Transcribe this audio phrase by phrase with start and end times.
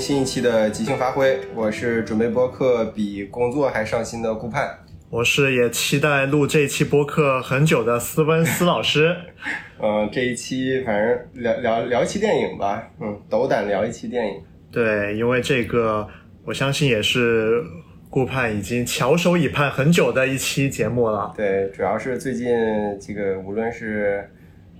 [0.00, 4.66] 新一期的即兴发挥，我是准备播客比工作还上心的顾盼，
[5.10, 9.14] 我是也期待录这一期播客很久的斯温斯老师。
[9.78, 14.40] 嗯， 这一期反正聊聊聊一期电影吧，嗯，斗胆聊一期电影。
[14.72, 16.08] 对，因为这个
[16.46, 17.62] 我相信也是
[18.08, 21.30] 顾盼已经翘首以盼很久的一期节目了。
[21.36, 22.48] 对，主要是最近
[22.98, 24.26] 这个无论是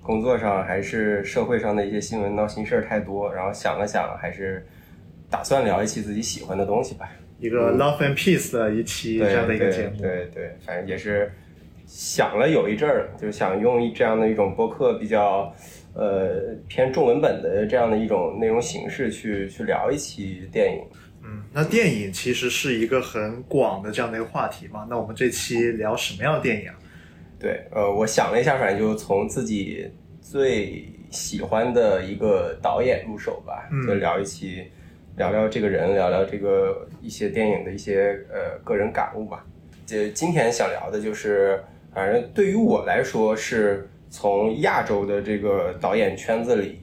[0.02, 4.66] 工作上还是社会上的一些新闻闹心事儿太多，然后想了想，还是
[5.30, 7.08] 打算聊一期自己喜欢的东西吧。
[7.38, 10.00] 一个 Love and Peace 的一期这样的一个节目。
[10.00, 11.32] 对对对，反正也是
[11.86, 15.54] 想了有一阵儿，就是想用一这样的一种播客比较
[15.94, 20.82] 呃偏重文本的这样的一种内容形式去去聊一期电影。
[21.22, 24.86] 嗯，那电影其实是一个很广的这样的一个话题嘛。
[24.90, 26.74] 那我们这期聊什么样的电影啊？
[27.38, 34.64] 对，呃，我想了一下，反正就从自己最喜欢的一个导演入手吧，嗯就聊一期，
[35.20, 39.44] 聊聊这个人，聊聊这个一些电影的一些呃个人感悟吧。
[39.84, 46.80] 这今天想聊的就是，反正对于我来说，是从亚洲的这个导演圈子里，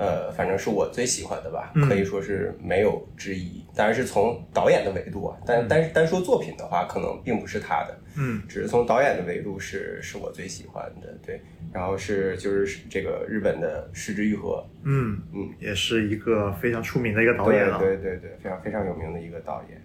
[0.00, 3.62] 呃，反正是我最喜欢的吧，嗯可以说是没有之一。
[3.76, 7.98] 当然是从导演的维度啊，但单单说作品的话，可能并不是他的。
[8.16, 11.40] 嗯只是从导演的维度是是我最喜欢的，对，
[11.72, 17.78] 然后是就是这个日本的石之愈合，嗯嗯，也是一个非常出名的一个导演了。
[17.78, 19.79] 对对对对，非常非常有名的一个导演，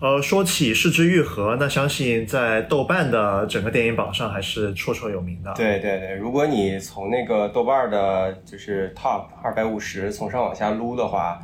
[0.00, 11.40] 呃，说起《失之愈合》，那相信在豆瓣的整个电影榜上还是绰绰有名的。，对对对，如果你从那个豆瓣的就是 Top 二百五十从上往下撸的话，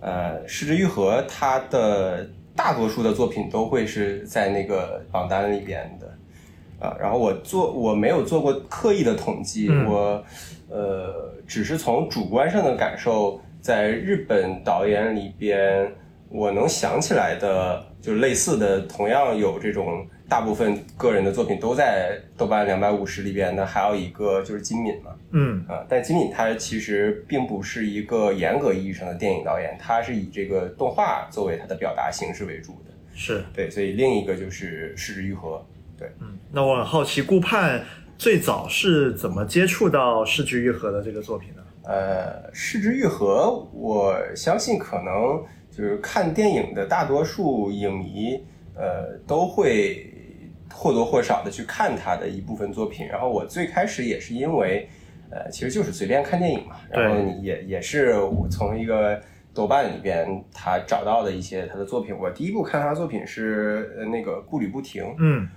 [0.00, 6.86] 呃，失之愈合它的大多数的作品都会是在那个榜单里边的。
[6.86, 10.24] 啊，然后我做我没有做过刻意的统计，嗯我
[10.68, 15.90] 呃只是从主观上的感受，在日本导演里边，
[16.32, 33.44] 我能想起来的，就类似的，同样有这种大部分个人的作品都在豆瓣两百五十里边的，还有一个就是金敏嘛，嗯啊，但金敏他其实并不是一个严格意义上的电影导演，他是以这个动画作为他的表达形式为主的，是。
[33.52, 35.62] 对，所以另一个就是失之愈合，
[35.98, 36.08] 对。
[36.18, 37.84] 嗯，那我很好奇，顾盼
[38.16, 41.62] 最早是怎么接触到《失之愈合》的这个作品呢？
[41.84, 45.42] 呃，失之愈合，我相信可能
[45.74, 48.38] 就是看电影的大多数影迷，
[48.76, 50.12] 呃，都会
[50.70, 53.06] 或多或少的去看他的一部分作品。
[53.06, 54.86] 然后我最开始也是因为，
[55.30, 59.18] 呃，其实就是随便看电影嘛，然后你也也是我从一个
[59.54, 62.14] 豆瓣里边他找到的一些他的作品。
[62.14, 65.48] 我第一部看他的作品是呃那个步履不停，嗯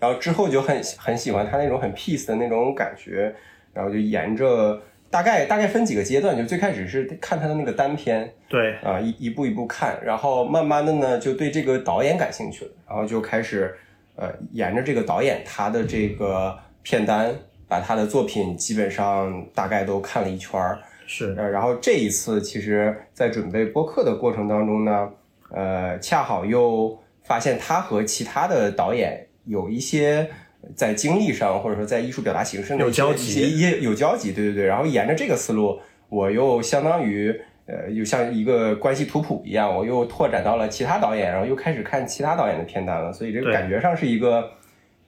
[0.00, 3.34] 然后之后就很很喜欢他那种很 peace 的那种感觉，
[3.72, 4.82] 然后就沿着
[5.14, 13.72] 大概大概分几个阶段，就最开始是看他的那个单片对，啊，一一步一步看，然后慢慢的呢就对这个导演感兴趣了，然后就开始
[14.16, 17.32] 呃沿着这个导演他的这个片单，
[17.68, 25.08] 把他的作品基本上大概都看了一圈儿，是，呃，然后这一次其实，在准备播客的过程当中呢，
[25.52, 30.28] 呃，恰好又发现他和其他的导演有一些
[30.74, 34.66] 在经历上，或者说在艺术表达形式上有交集一些有交集，对对对。
[34.66, 37.34] 然后沿着这个思路，我又相当于
[37.66, 43.12] 呃，又像一个关系图谱一样，我又拓展到了其他导演，然后又开始看其他导演的片单了。
[43.12, 44.50] 所以这个感觉上是一个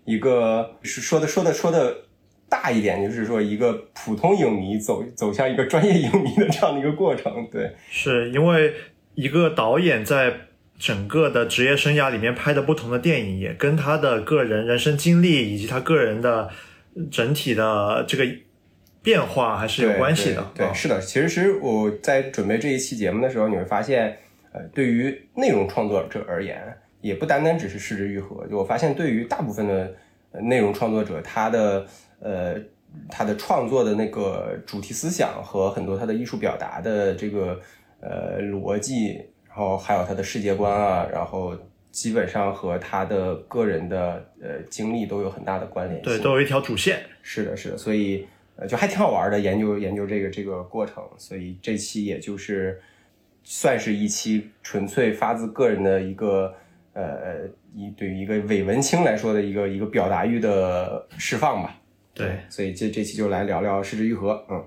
[0.05, 1.95] 一个是说的说的说的
[2.49, 7.47] 大一点，就是说一个普通影迷走走向一个专业影迷的这样的一个过程。
[7.53, 8.73] 对，是因为
[9.15, 10.33] 一个导演在
[10.79, 16.51] 整个的职业生涯里面拍的不同的电影，也跟他的个人人生经历以及他个人的
[17.11, 18.25] 整体的这个
[19.03, 20.51] 变化还是有关系的。
[20.55, 21.01] 对，是的。
[21.01, 24.17] 其实是我在准备这一期节目的时候，你会发现，
[24.53, 26.61] 呃，对于内容创作者而言，
[27.01, 28.47] 也不单单只是失之愈合。
[28.49, 29.95] 就我发现，对于大部分的
[30.33, 31.87] 呃内容创作者，他的
[32.21, 32.57] 呃
[33.09, 37.61] 他的创作的那个主题思想和很多他的艺术表达的这个
[38.01, 39.21] 呃逻辑，
[39.57, 41.57] 然后还有他的世界观啊，然后。
[41.93, 46.13] 基本上和他的个人的呃经历都有很大的关联性。
[46.13, 47.01] 对，都有一条主线。
[47.23, 48.27] 是的，是的，所以
[48.57, 51.03] 呃，就还挺好玩的，研究研究这个这个过程。
[51.17, 52.79] 所以这期也就是
[53.45, 56.55] 算是一期纯粹发自个人的一个
[56.93, 61.81] 呃，一对于一个伪文青来说的一个一个表达欲的释放吧。
[62.13, 64.45] 对，所以这这期就来聊聊失之愈合。
[64.51, 64.63] 嗯，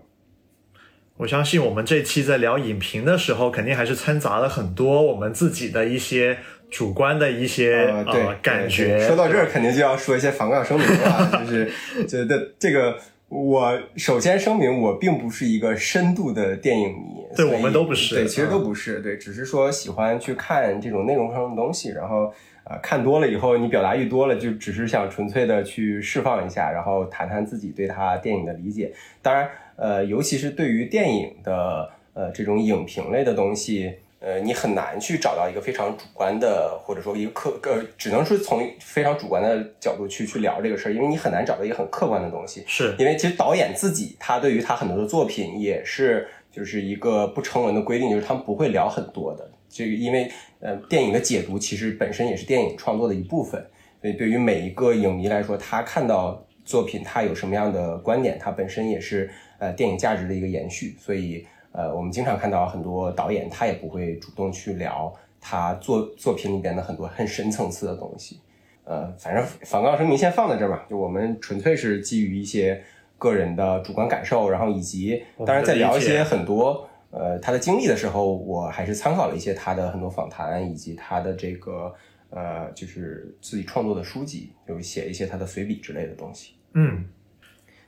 [1.19, 6.38] 我相信我们这期在聊影评的时候，肯定还是掺杂了很多我们自己的一些
[6.71, 8.98] 主观的一些呃，对，感觉。
[9.00, 11.69] 对说到这儿，肯定就要说一些反杠声明了，就是
[12.07, 22.33] 觉得这个我首先声明，我并不是一个深度的电影迷，对我们都不是对，其实嗯都不是，对，只是说喜欢去看这种内容上的东西，然后
[22.63, 28.94] 呃看多了以后，你表达欲多了，就只是想纯粹的去释放一下，然后谈谈自己对他电影的理解。
[29.21, 33.93] 当然，呃，尤其是对于电影的呃这种影评类的东西。
[34.21, 42.61] 呃，你很难去找到一个非常主观的，或者说一个客呃，只能是从非常主观的角度去去聊这个事儿，因为你很难找到一个很客观的东西。
[42.67, 49.49] 是因为其实导演自己，他对于他很多的作品也是就是一个不成文的规定，就是他们不会聊很多的。
[49.69, 50.29] 这个因为
[50.59, 53.65] 呃，电影的解读其实本身也是电影创作的一部分，
[54.01, 60.95] 所以对于每一个影迷来说，他看到作品他有什么样的观点，他本身也是呃电影价值的一个延续。
[61.00, 68.39] 所以呃，我们经常看到很多导演他也不会主动去聊他作作品里边的很多很深层次的东西。
[68.85, 72.83] 呃，反正反告声明先放在这儿吧，就我们纯粹是基于一些
[73.19, 81.94] 个人的主观感受，然后以及当然在聊一些很多呃他的经历的时候，我还是参考了一些他的很多访谈，以及他的这个
[82.31, 86.56] 呃就是自己创作的书籍，有写一些他的随笔之类的东西。
[86.73, 87.06] 嗯，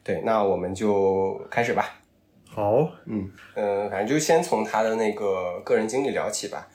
[0.03, 2.00] 对，那我们就开始吧。
[2.50, 6.68] 好，嗯，呃，反正就先从他的那个个人经历聊起吧。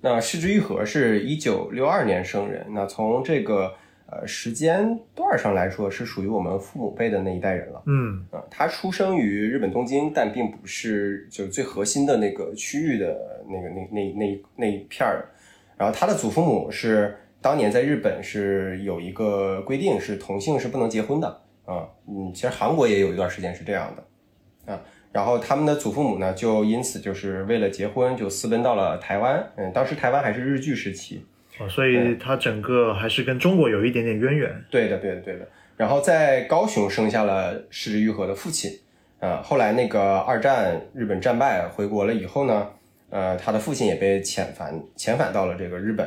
[0.00, 3.74] 那市之愈合是一九六二年生人，那从这个
[4.06, 7.82] 呃时间段上来说，是属于我们父母辈的那一代人了。
[7.86, 15.28] 嗯啊，他出生于日本东京，但并不是就最核心的那个区域的那个那那那那一片儿。
[15.76, 21.86] 然后他的祖父母是当年在日本是有一个规定，是同性是不能结婚的啊。
[22.08, 24.80] 嗯，其实韩国也有一段时间是这样的啊。
[25.12, 29.44] 然后他们的祖父母呢，就因此就是为了结婚，就私奔到了台湾。
[29.56, 31.24] 嗯，当时台湾还是日据时期。
[31.58, 34.64] 哦，所以他整个还是跟中国有一点点渊源。
[34.70, 35.48] 对的，对的，对的。
[35.76, 38.70] 然后在高雄生下了石之愈合的父亲，
[39.18, 42.68] 呃，后来那个二战日本战败回国了以后呢，
[43.08, 46.06] 呃，他的父亲也被遣返遣返到了这个日本，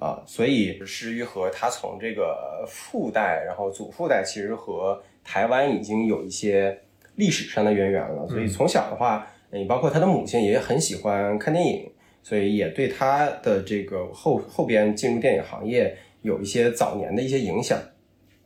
[0.00, 6.80] 啊、所以石之愈合他从这个父代，然后祖父代其实和台湾已经有一些
[7.16, 11.92] 历史上的渊源了，所以从小的话，你包括他的母亲也很喜欢看电影，
[12.22, 17.78] 所以也对他的这个后后边进入电影行业有一些早年的一些影响。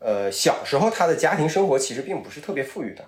[0.00, 3.04] 呃，小时候他的家庭生活其实并不是特别富裕的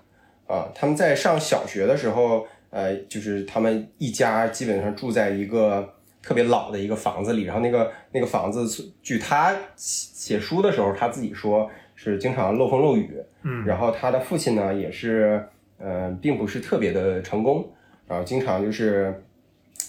[0.46, 0.70] 啊。
[0.72, 5.95] 他们在上小学的时候，呃，就是他们一家基本上住在一个
[6.26, 8.66] 特别老的一个房子里，然后那个那个房子，
[9.00, 15.40] 据他写写书的时候他自己说是经常漏风漏雨，嗯，然后他的父亲呢也是，
[15.78, 17.64] 呃，并不是特别的成功，
[18.08, 19.22] 然后经常就是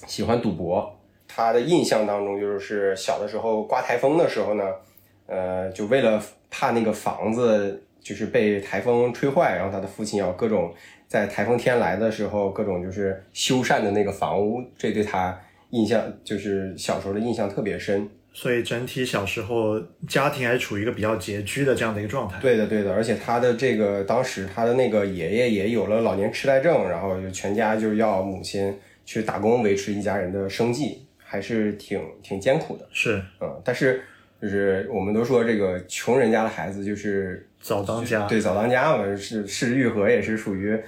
[0.05, 0.95] 喜欢赌博。
[1.27, 4.63] 他的印象当中就是小的时候刮台风的时候呢，
[5.25, 10.71] 呃，就为了怕那个房子就是被台风吹坏，然后他的父亲要各种
[11.07, 15.35] 在台风天来的时候各种就是修缮的那个房屋，这对他
[15.71, 18.09] 印象就是小时候的印象特别深。
[18.33, 22.39] 所以整体小时候家庭还处于一个比较拮据的这样的一个状态。
[22.39, 32.87] 对的，对的，而且他的这个当时他的那个爷爷也有了老年痴呆症，然后就全家就要母亲去打工维持一家人的生计，还是挺挺艰苦的。
[32.91, 34.03] 是嗯，但是
[34.39, 38.27] 就是我们都说这个穷人家的孩子就是早当家。
[38.27, 40.79] 对早当家嘛，是是愈合也是属于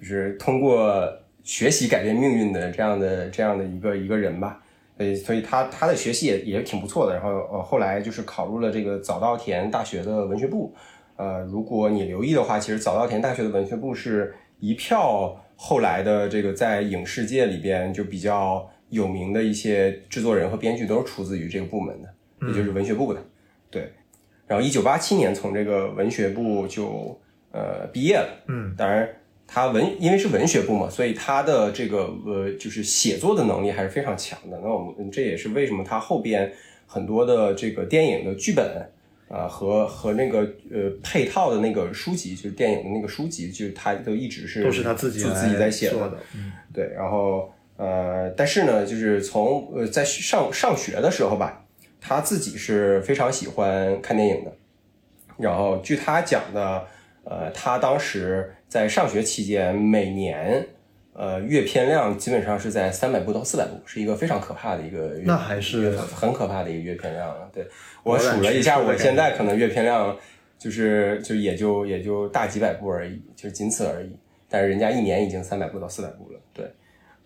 [0.00, 1.08] 就是通过
[1.46, 4.60] 学习改变命运的这样的这样的一个一个人吧。
[4.98, 7.14] 所以，所以他他的学习也也挺不错的。
[7.14, 10.74] 然后呃，后来就是考入了这个早稻田大学的文学部。
[11.16, 23.22] 呃，如果你留意的话，其实早稻田大学的文学部是一票后来的这个在影视界里边就比较有名的一些制作人和编剧都是出自于这个部门的，也就是文学部的。
[23.70, 23.92] 对。
[24.46, 27.18] 然后一九八七年从这个文学部就
[27.50, 28.28] 呃毕业了。
[28.48, 29.08] 嗯，当然，
[29.46, 34.58] 他文因为是文学部嘛，所以他的这个呃就是写作的能力还是非常强的。
[34.62, 36.52] 那我们这也是为什么他后边
[36.86, 38.90] 很多的这个电影的剧本
[39.28, 40.38] 啊、和和那个
[40.70, 46.16] 呃配套的那个书籍，就是电影的那个书籍，就是他都一直是都是他自己自自己在写做的。
[46.36, 51.64] 嗯对，然后呃，但是呢，就是从呃在上上学的时候吧，
[52.00, 54.52] 他自己是非常喜欢看电影的。
[55.38, 56.86] 然后据他讲的，
[57.24, 60.66] 呃，他当时在上学期间，每年
[61.12, 67.48] 呃阅片量基本上是在三百部到四百部，是一个非常可怕的一个阅，那还是很可怕的一个阅片量了。
[67.52, 67.66] 对
[68.02, 70.16] 我数了一下，我现在可能阅片量
[70.58, 74.10] 就是就也就也就大几百部而已，就仅此而已。
[74.48, 76.64] 但是人家一年已经三百部到四百部了，对，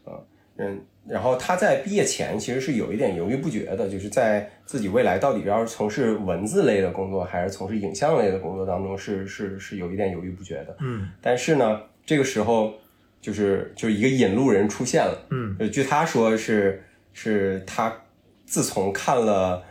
[0.06, 0.24] 嗯，
[0.56, 10.76] 嗯，然后他在毕业前其实是有一点犹豫不决的，就是在自己未来到底要是从事文字类的工作，还是从事影像类的工作当中，是是是有一点犹豫不决的。
[10.80, 12.74] 嗯但是呢，这个时候
[13.20, 15.26] 就是就是一个引路人出现了。
[15.30, 17.92] 嗯呃，据他说是是他
[18.44, 19.62] 自从看了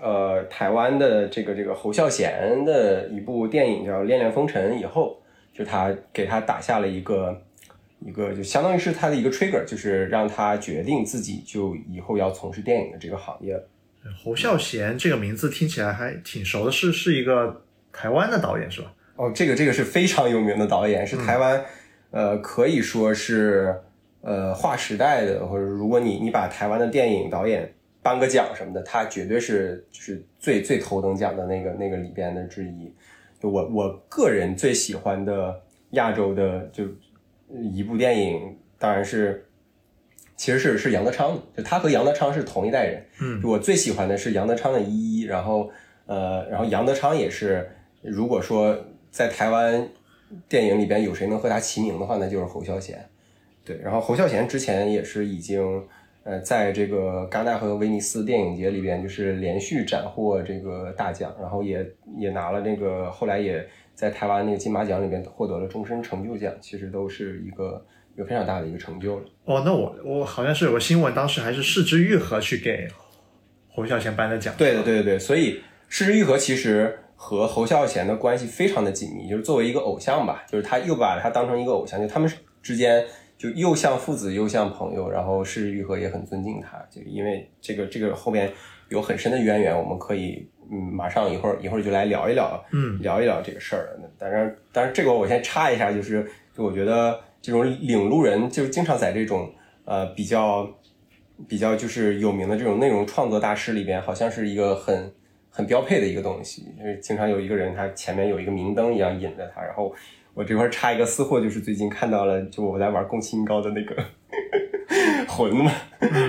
[0.00, 5.16] 呃台湾的这个这个侯孝贤的一部电影叫《恋恋风尘》以后，
[5.52, 7.40] 就他给他打下了一个
[8.00, 13.68] 一个就相当于是他的一个 trigger，就是让他决定自己就以后要从事电影的这个行业了。
[14.22, 18.92] 侯孝贤这个名字听起来还挺熟的，是是一个台湾的导演是吧？
[19.16, 21.64] 哦，这个这个是非常有名的导演，是台湾，
[22.10, 23.74] 呃，可以说是
[24.20, 27.72] 呃划时代的，或者如果你你把台湾的电影导演
[28.02, 32.92] 颁个奖什么的，他绝对是就是最最头等奖的那个那个里边的之一。
[33.40, 36.84] 就我我个人最喜欢的亚洲的就
[37.50, 39.46] 一部电影，当然是
[40.36, 43.04] 其实是是杨德昌的，就他和杨德昌是同一代人。
[43.20, 45.70] 嗯就我最喜欢的是杨德昌的《一一》，然后
[46.06, 47.68] 呃，然后杨德昌也是，
[48.02, 48.76] 如果说
[49.10, 49.88] 在台湾
[50.48, 52.98] 电影里边有谁能和他齐名的话，那就是侯孝贤。
[53.64, 55.62] 对，然后侯孝贤之前也是已经
[56.24, 61.86] 呃，在这个戛纳和威尼斯电影节里边，就是连续斩获这个大奖，然后也
[62.18, 67.84] 也拿了那个，后来也在台湾那个金马奖里边获得了终身成就奖，其实都是一个
[68.14, 69.24] 一个非常大的一个成就了。
[69.44, 72.88] 哦，那我我好像是有个新闻，当时还是市之愈合去给
[73.68, 74.54] 侯孝贤颁的奖。
[74.58, 82.30] 对的，对对对，所以市之愈合其实和侯孝贤的关系非常的紧密，就是作为一个偶像吧，就是他又把他当成一个偶像，就他们
[82.62, 83.04] 之间
[83.38, 88.50] 就又像父子又像朋友，然后失之愈合也很尊敬他，就因为这个这个后面
[88.88, 94.10] 有很深的渊源，我们可以嗯马上一会儿一会儿就来聊一聊，嗯聊一聊这个事儿了。
[94.18, 99.52] 当然，当然这个我先插一下，就是就我觉得这种领路人就经常在这种
[99.84, 100.68] 呃比较
[101.48, 105.12] 比较就是有名的这种内容创作大师里边，好像是一个很
[105.50, 106.62] 很标配的一个东西。
[106.78, 109.60] 就是经常有一个人，他前面有一个明灯一样引着他。
[109.62, 109.92] 然后
[110.32, 113.94] 我这块插一个私货，就是最近看到了，就我在玩宫崎英高的那个
[115.28, 115.70] 魂嘛。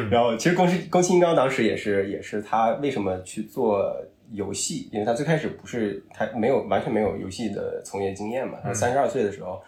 [0.09, 3.95] 然后其实宫崎宫崎英高当时也是也是他为什么去做
[4.35, 9.61] 游戏，因为他最开始不是他没有完全没有游戏的从业经验嘛，他三十二岁的时候。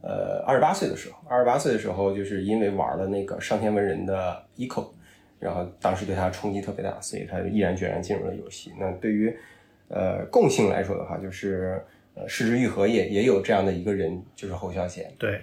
[0.00, 4.90] 呃，二十八岁的时候，二十八岁的时候，就是因为玩了那个上天文人的 Eco，
[5.40, 8.72] 然后当时对他冲击特别大，所以他就毅然决然进入了游戏。
[8.78, 9.36] 那对于
[9.88, 11.82] 呃共性来说的话，就是
[12.14, 15.12] 呃失之愈合也也有这样的一个人，就是侯孝贤。
[15.18, 15.40] 对，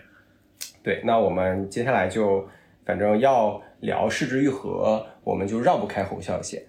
[0.82, 2.48] 对，那我们接下来就
[2.86, 6.64] 反正要聊失之愈合，我们就绕不开侯孝贤。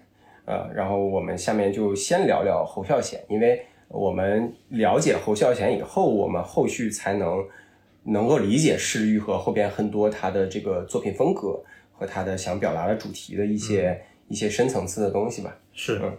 [0.47, 7.45] 呃，然后我们下面就先聊聊侯孝贤，因为我们了解侯孝贤以后，我们后续才能
[8.03, 11.61] 能够理解世玉和后边很多他的这个作品风格
[11.91, 15.53] 和他的想表达的主题的一些、一些深层次的东西吧。
[15.73, 16.17] 是嗯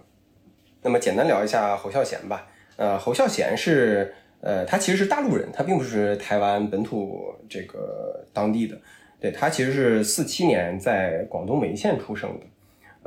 [0.82, 2.46] 那么简单聊一下侯孝贤吧。
[2.76, 8.78] 呃，侯孝贤是呃，他其实是大陆人，他并不是台湾本土这个当地的。
[9.18, 12.46] 对他其实是四七年在广东梅县出生的。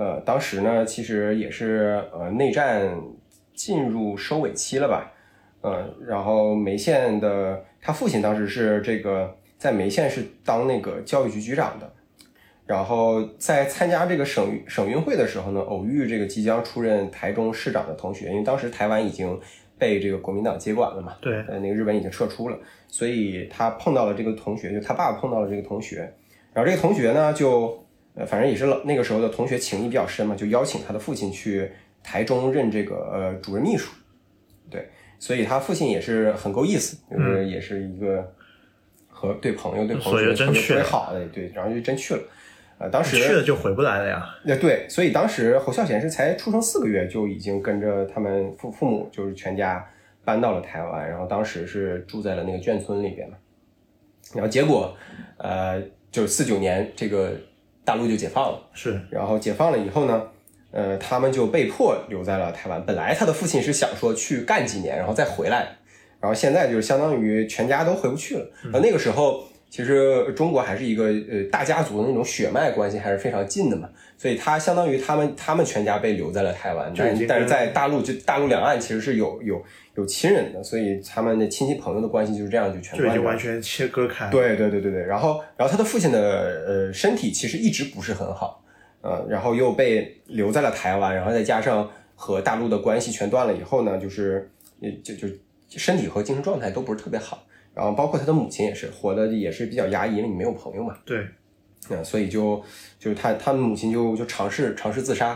[0.01, 2.99] 呃，当时呢，其实也是呃内战
[3.53, 5.11] 进入收尾期了吧。
[5.61, 11.87] 呃，然后梅县的他父亲当时是这个在梅县是当那个教育局局长的。
[12.65, 19.39] 然后在参加这个省省运会的时候呢，偶遇这个即将出任台中市长的同学，因为当时台湾已经
[19.77, 26.11] 被这个国民党接管了嘛，对，呃，那个日本已经撤出了，所以他碰到了这个同学，就他爸爸碰到了这个同学，
[26.53, 27.80] 然后这个同学呢，就
[28.15, 31.71] 呃，反正也是老那个时候的同学情谊比较深嘛，就邀请他的父亲去
[32.03, 33.91] 台中任这个呃主任秘书，
[34.69, 34.89] 对，
[35.19, 38.33] 所以他父亲也是很够意思，就是也是一个
[39.07, 42.21] 和对朋友对朋友特别好的，对，然后就真去了。
[42.79, 44.27] 呃，当时去了就回不来了呀。
[44.43, 49.87] 呃，对，所以当时侯孝贤是才出生四个月就已经跟着他们父父母，就是全家
[50.25, 53.37] 搬到了台湾，然后当时是住在了那个眷村里边嘛。
[54.33, 54.97] 然后结果，
[55.37, 55.79] 呃，
[56.11, 57.35] 就是四九年这个
[57.91, 58.97] 大陆就解放了，是。
[59.09, 60.23] 然后解放了以后呢，
[60.71, 62.81] 呃，他们就被迫留在了台湾。
[62.85, 65.67] 本来他的父亲是想说去干几年，然后再回来，
[66.21, 68.45] 然后现在就是相当于全家都回不去了。
[68.71, 76.93] 呃，那个时候其实中国还是一个呃大家族的那种血脉关系还是非常近的嘛，所以他相当于他们他们全家被留在了台湾，
[77.27, 79.61] 但是在大陆就大陆两岸其实是有有
[79.95, 86.19] 有亲人的，所以他们的亲戚朋友的关系就是这样就全就已经完全切割开。，对对对对对，然后然后他的父亲的
[86.67, 88.63] 呃身体其实一直不是很好，
[89.01, 94.49] 呃，然后又被留在了台湾，然后再加上和大陆的关系全断了以后呢，就是
[94.81, 95.27] 呃就就
[95.69, 97.43] 身体和精神状态都不是特别好，
[97.73, 101.25] 然后包括他的母亲也是活的也是比较压抑，因为你没有朋友嘛，对，
[101.89, 102.63] 嗯，所以就
[102.97, 105.29] 就是他他们母亲就就尝试尝试自杀，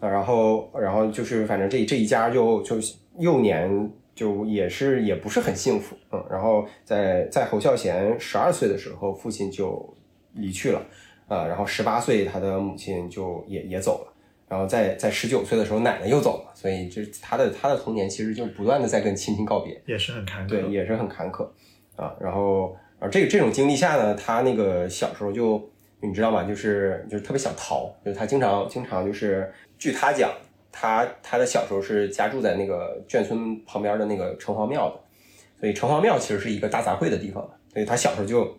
[0.00, 2.76] 啊，然后然后就是反正这这一家就就
[3.18, 9.96] 幼年就也是也不是很幸福，嗯，然后在在侯孝贤十二岁的时候，父亲就
[10.34, 10.82] 离去了，
[11.28, 14.12] 啊，然后十八岁他的母亲就也也走了，
[14.48, 20.48] 然后在在十九岁的时候奶奶又走了，所以这他的他的童年其实就不断的在跟亲情告别，也是很坎坷。
[20.48, 21.48] 对，也是很坎坷
[21.96, 22.14] 啊。
[22.20, 25.70] 然后啊，这个这种经历下呢，他那个小时候就
[26.00, 26.44] 你知道吗？
[26.44, 30.30] 就是就是特别想逃，就是他经常经常就是，据他讲，
[30.70, 35.00] 他他的小时候是家住在那个眷村旁边的那个城隍庙的，
[35.60, 38.56] 所以城隍庙其实是一个大杂烩的地方，所以他小时候就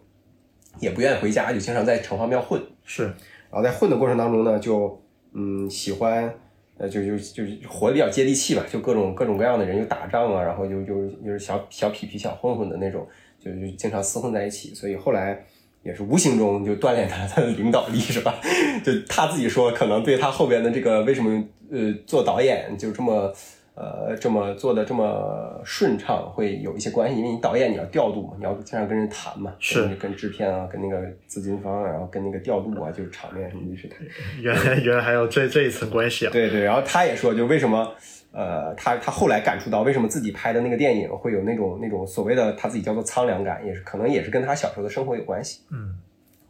[0.79, 2.61] 也不愿意回家，就经常在城隍庙混。
[2.83, 3.03] 是。
[3.51, 5.01] 然后在混的过程当中呢，就
[5.33, 6.31] 嗯喜欢，
[6.77, 13.07] 呃就就就是活得比较接地气吧，就各种各种各样的人，就打仗啊，然后就就就是小小痞痞小混混的那种，
[13.39, 15.43] 就就经常厮混在一起，所以后来
[15.83, 18.35] 也是无形中就锻炼他他的领导力是吧？
[18.83, 23.33] 就他自己说，可能对他后边的这个为什么呃做导演就这么。
[23.81, 33.99] 呃，这么做的这么顺畅，会有一些关系，因为你导演你要调度嘛，你要经常跟人谈嘛，是跟跟制片啊，跟那个资金方啊，然后跟那个调度啊，就是场面什么的去谈。
[34.41, 36.29] 原来原来还有这这一层关系啊。
[36.29, 37.89] 对对，然后他也说，就为什么
[38.31, 45.61] 呃，他他后来感触到为什么自己拍的那个电影会有那种那种所谓的他自己叫做苍凉感，也是可能也是跟他小时候的生活有关系。
[45.71, 45.97] 嗯，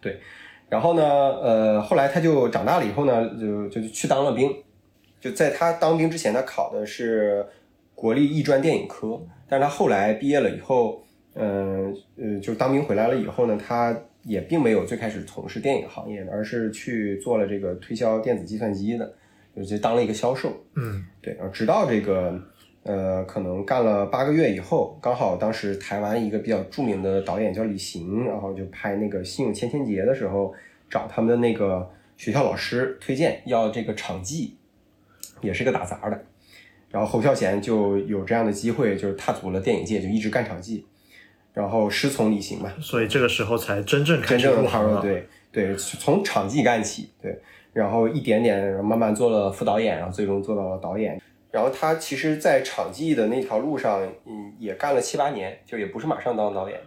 [0.02, 0.20] 对
[0.70, 4.54] 然后呢，呃，后来他就长大了以后呢，就就去当了兵。
[5.20, 7.46] 就在他当兵之前，他考的是
[7.94, 9.20] 国立艺专电影科，
[9.50, 19.12] 但是他后来毕业了以后，嗯呃，就当兵回来了以后呢，他也并没有最开始从事电影行业，而是去做了这个推销电子计算机的，
[19.60, 20.52] 就就当了一个销售。
[20.76, 22.42] 嗯，对，然后直到这个
[22.84, 30.54] 呃，可能干了八个月以后，刚好当时台湾一个比较著名的导演叫李行，然后就拍那个《信用千千结》的时候，
[30.90, 34.56] 找他们的那个学校老师推荐要这个场记，
[35.42, 36.26] 也是个打杂的。
[36.90, 40.86] 然后侯孝贤就有这样的机会，就是踏足了电影界，就一直干场记，
[41.54, 44.90] 然后师从李行嘛，所以这个时候才真正开始真正的入行了。
[44.90, 47.40] 踏入对对，从场记干起，对，
[47.74, 51.22] 然后一点点慢慢做了副导演，然后最终做到了导演。
[51.52, 56.80] 然后他其实，在场记的那条路上，嗯，也干了七八年，就也不是马上当导演。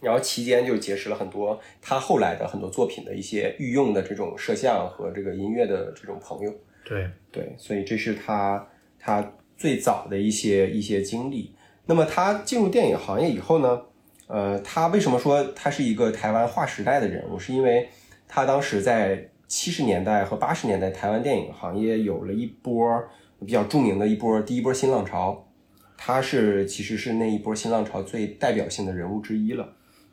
[0.00, 6.52] 然后期间就结识了很多他后来的很多作品的一些御用的这种摄像和这个音乐的这种朋友。
[6.84, 8.66] 对对，所以这是他
[8.98, 11.54] 他最早的一些一些经历。
[11.86, 13.80] 那么他进入电影行业以后呢，
[14.26, 17.38] 呃，他为什么说他是一个台湾划时代的人物？
[17.38, 17.88] 是因为
[18.26, 22.82] 他当时在七十年代和八十年代台湾电影行业有了一波
[23.44, 25.46] 比较著名的一波第一波新浪潮，
[25.94, 29.70] 他是其实是那一波新浪潮最代表性的人物之一了。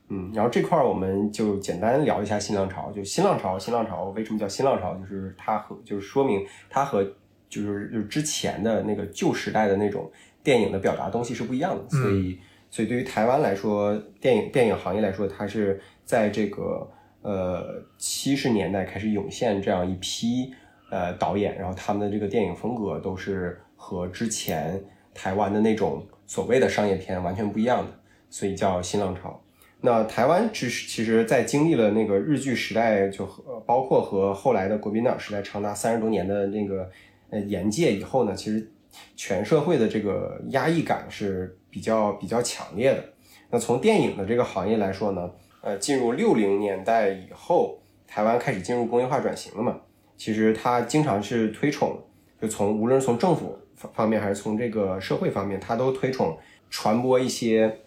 [0.10, 2.92] 嗯，然后这块儿我们就简单聊一下新浪潮。
[2.92, 4.94] 就新浪潮，新浪潮为什么叫新浪潮？
[4.96, 7.02] 就是它和就是说明它和
[7.48, 10.12] 就是就是之前的那个旧时代的那种
[10.44, 11.90] 电影的表达东西是不一样的。
[11.90, 12.38] 所以，
[12.70, 16.86] 所以对于台湾来说，电影电影行业来说，它是在这个
[17.22, 20.54] 呃七十年代开始涌现这样一批
[20.90, 24.82] 呃导演，然后他们的这个电影风格都是和之前
[25.14, 27.92] 台湾的那种所谓的商业片完全不一样的，
[28.30, 29.42] 所以叫新浪潮。
[29.82, 36.90] 那台湾只是其实，在经历了那个日据时代，就和包括和后来的国民党时代长达三十多年的那个
[37.30, 38.70] 呃严戒以后呢，其实
[39.16, 43.02] 全社会的这个压抑感是比较比较强烈的。
[43.50, 49.78] 那从电影的这个行业来说呢，呃，进入六零年代以后，台湾开始进入工业化转型了嘛，
[50.18, 51.98] 其实他经常是推崇，
[52.42, 56.38] 就从无论是从政府方方面还是从这个社会方面，他都推崇
[56.70, 57.80] 传播一些。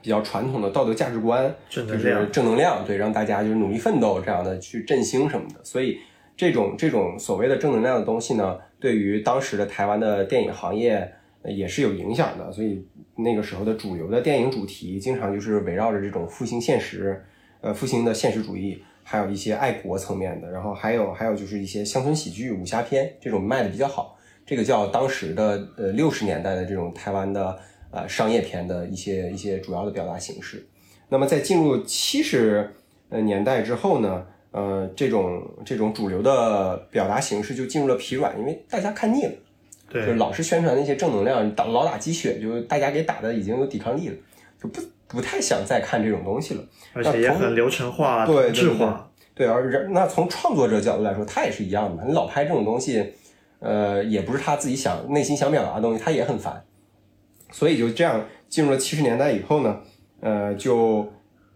[0.00, 5.56] 比较传统的道德价值观，就是正能量对，让大家就是努力奋斗这样的去振兴什么的。
[5.64, 5.98] 所以
[6.36, 11.17] 这种这种所谓的正能量的东西呢，对于当时的台湾的电影行业呃
[11.50, 12.50] 也是有影响的。
[12.52, 17.24] 所以那个时候的主流的电影主题，经常就是围绕着这种复兴现实，
[17.60, 24.18] 呃，复兴的现实主义，还有一些爱国层面的，然后还有还有就是一些乡村喜剧、武侠片这种卖的比较好。
[24.46, 27.58] 这个叫当时的呃六十年代的这种台湾的。
[27.90, 30.62] 呃，商业片的一些一些主要的表达形式。
[31.08, 32.70] 那么在进入七十
[33.08, 39.32] 年代之后呢，呃，这种这种主流的表达形式就进入了疲软，因为大家看腻了，
[39.88, 44.14] 对，就是老是宣传那些正能量，打老打鸡血，就大家给打的已经有抵抗力了，
[44.62, 46.64] 就不不太想再看这种东西了。
[46.92, 49.10] 而且也很流程化、对同质化。
[49.34, 52.02] 对，而人那从创作者角度来说，他也是一样的嘛。
[52.06, 53.12] 你老拍这种东西，
[53.60, 56.64] 呃，也不是他自己想内心想表达的东西，他也很烦。
[57.52, 59.80] 所以就这样进入了七十年代以后呢，
[60.20, 61.10] 呃，就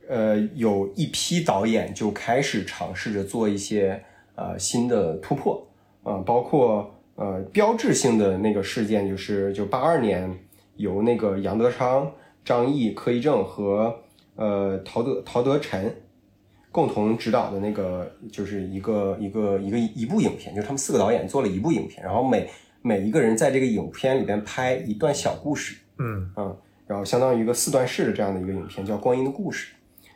[0.08, 4.02] 呃，有一批导演就开始尝试着做一些
[4.36, 5.66] 呃新的突破，
[6.02, 10.32] 啊、包括呃标志性的那个事件就是就八二年
[10.76, 12.10] 由那个杨德昌、
[12.44, 13.94] 张译、柯一正和
[14.36, 15.94] 呃陶德陶德臣
[16.70, 22.48] 共同执导的那个就是一个一个一个一部影片，就是他们四个导演做了一部影片，然后每
[22.80, 29.72] 每一个人在这个影片里边拍一段小故事，嗯嗯，然后相当于一个四段式的这样的一个影片，叫《光阴的故事》。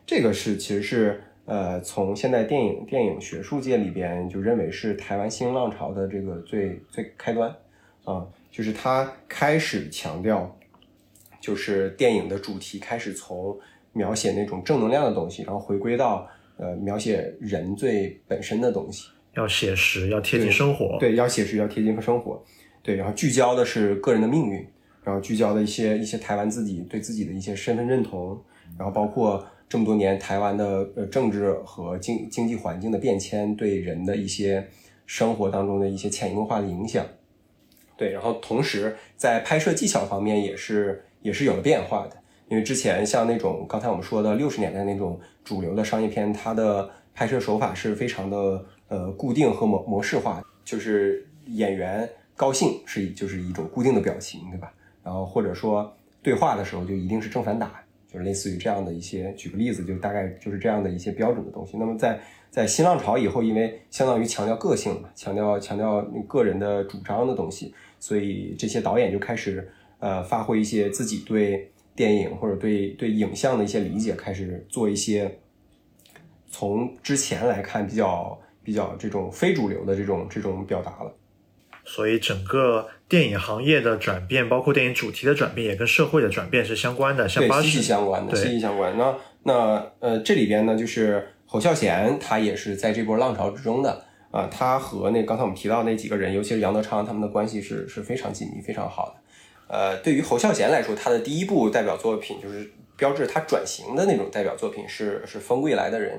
[0.06, 7.50] 这个是其实是呃，从现在电影电影学术界里边就认为是台湾新浪潮的这个最最开端
[8.04, 10.56] 啊、就是他开始强调，
[11.40, 13.58] 就是电影的主题开始从
[13.92, 19.08] 描写那种正能量的东西，然后回归到呃描写人最本身的东西。
[19.34, 20.96] 要写实，要贴近生活。
[20.98, 22.42] 对，要写实，要贴近生活。
[22.82, 24.66] 对，然后聚焦的是个人的命运，
[25.02, 28.40] 然后聚焦的一些一些台湾自己对自己的一些身份认同，
[28.78, 34.68] 然后包括这么多年台湾的呃政治和经经济环境的变迁对人的一些
[35.06, 37.04] 生活当中的一些潜移默化的影响。
[37.96, 42.16] 对，然后同时在拍摄技巧方面也是也是有了变化的，
[42.48, 54.70] 因为之前像那种刚才我们说的六十年代那种主流的商业片，它的拍摄手法是非常的呃固定和模模式化，就是演员高兴是就是一种固定的表情，对吧？
[55.02, 57.82] 然后或者说对话的时候就一定是正反打，
[58.22, 61.76] 类似于这样的一些，举个例子，就大概就是这样的一些标准的东西。
[61.76, 75.38] 那么在在新浪潮以后，因为相当于强调个性嘛，强调强调个人的主张的东西，所以这些导演就开始呃发挥一些自己对电影或者对对影像的一些理解，开始做一些
[76.50, 81.14] 从之前来看比较比较这种非主流的这种这种表达了。
[81.84, 87.28] 所以整个电影行业的转变，包括电影主题的转变，也跟社会的转变是相关的。
[87.28, 88.96] 像息息，相关的，息息相关。
[88.98, 89.14] 那
[89.44, 99.14] 那呃，这里边呢，就是侯孝贤，他也是在这波浪潮之中的啊、他和那刚才我们提到那几个人，尤其是杨德昌，他们的关系是是非常紧密、非常好的。
[99.68, 106.18] 呃，对于侯孝贤来说，他的第一部代表作品就是标志他转型的那种代表作品是是《风归来的人》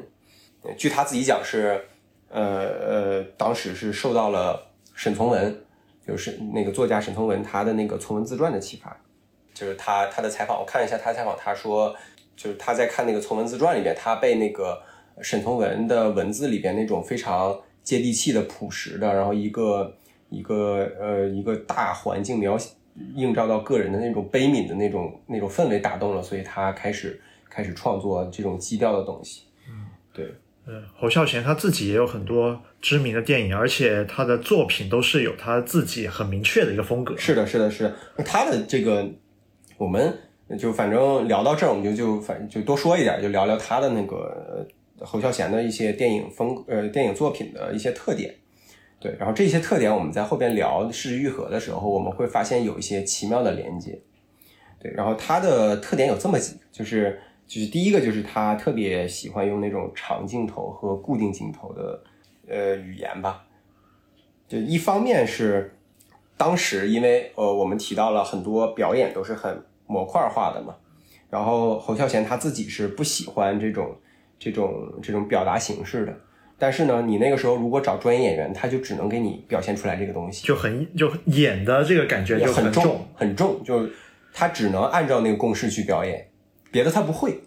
[0.67, 0.73] 呃。
[0.76, 1.80] 据他自己讲是，
[2.30, 5.62] 呃呃，当时是受到了沈从文，
[6.08, 8.96] 就是那个作家沈从文他的那个《从文自传》的启发。
[9.54, 11.96] 就是他他的采访，我看了一下他的采访，他说
[12.36, 14.80] 就是他在看那个《从文自传》里边，他被那个
[15.22, 19.98] 沈从文的文字里边那种非常接地气的、朴实的，然后一个
[20.30, 22.70] 一个呃一个大环境描写
[23.15, 29.43] 映照到个人的那种悲悯的那种那种氛围打动了，所以他开始开始创作这种基调的东西。
[29.67, 30.32] 嗯，对。
[30.69, 37.15] 嗯，侯孝贤他自己也有很多知名的电影，而且他的作品都是有他自己很明确的一个风格。
[37.17, 37.95] 是的，是的，是的。
[38.25, 39.10] 他的这个，
[39.77, 40.13] 我们
[40.60, 44.67] 就反正聊到这儿，我们就就反就多说一点，就聊聊他的那个
[44.99, 48.36] 侯孝贤的一些电影风呃电影作品的一些特点。
[48.99, 53.97] 对，然后这些特点我们在后边聊《失之愈合》的时候，我们会发现有一些奇妙的连接。
[54.80, 62.04] 对，然后他的特点有这么几个，就是就是第一个就是他特别喜欢用那种长镜头和固定镜头的
[62.48, 63.46] 呃语言吧。
[64.48, 65.76] 就一方面是
[66.36, 70.76] 当时因为呃我们提到了很多表演都是很模块化的嘛，
[71.30, 73.96] 然后侯孝贤他自己是不喜欢这种
[74.38, 76.14] 这种这种表达形式的。
[76.60, 83.06] 但是呢，你那个时候如果找专业演员，他就只能给你表现出来这个东西，就很就演的这个感觉就很重。
[83.14, 83.88] 很重，就
[84.34, 86.28] 他只能按照那个公式去表演，
[86.71, 87.39] 别的他不会。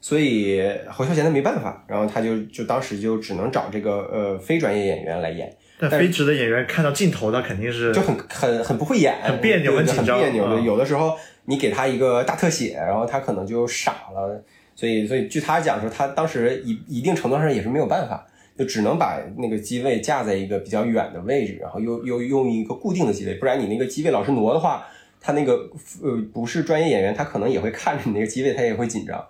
[0.00, 10.56] 所以侯孝贤他没办法，然后他就就当时就只能找这个呃非专业演员来演，但非职的演员看到镜头，他肯定是就很很很不会演，很别扭很紧张别扭的。
[10.56, 14.44] 嗯有的时候你给他一个大特写，然后他可能就傻了。
[14.74, 18.26] 所以所以据他讲说，他当时一一定程度上也是没有办法，
[18.58, 24.84] 就只能把那个机位架在一个比较远的位置，然后又又用一个固定的机位，不然你那个机位老是挪的话，
[25.22, 25.70] 他那个
[26.02, 29.24] 呃不是专业演员，他可能也会看着你那个机位，他也会紧张。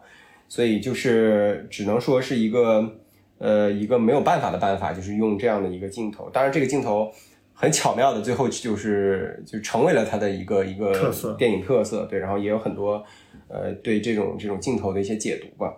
[0.48, 2.98] 所以就是只能说是一个
[3.38, 6.28] 呃一个没有办法的办法，就是用这样的一个镜头。
[6.30, 7.12] 当然，这个镜头
[7.54, 12.04] 很巧妙的，最后就是就成为了他的一个一个特色电影特色。
[12.06, 13.04] 对，然后也有很多
[13.48, 15.74] 呃对这种这种镜头的一些解读吧。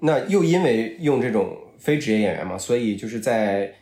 [0.00, 3.72] 那又因为用这种非职业演员嘛，所以就是在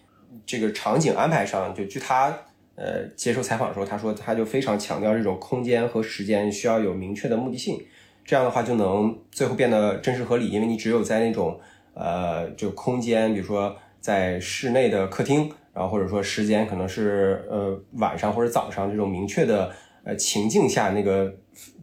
[0.44, 2.36] 这个场景安排上，就据他
[2.80, 7.78] 呃接受采访的时候，他说他就非常强调这种空间和时间需要有明确的目的性，
[8.24, 11.60] 这样的话就能最后变得真实合理，因为你只有在那种
[11.92, 19.70] 呃就空间，比如说在室内的客厅，然后或者说时间可能是呃晚上或者早上这种明确的
[20.02, 21.30] 呃情境下那个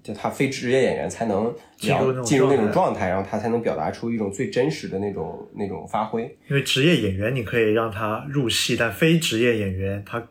[0.02, 6.24] 就他非职业演员才能进入进入那种状态，然后他才能表达出一种最真实的那种那种发挥。
[6.50, 10.28] 因为职业演员你可以让他入戏，但非职业演员他。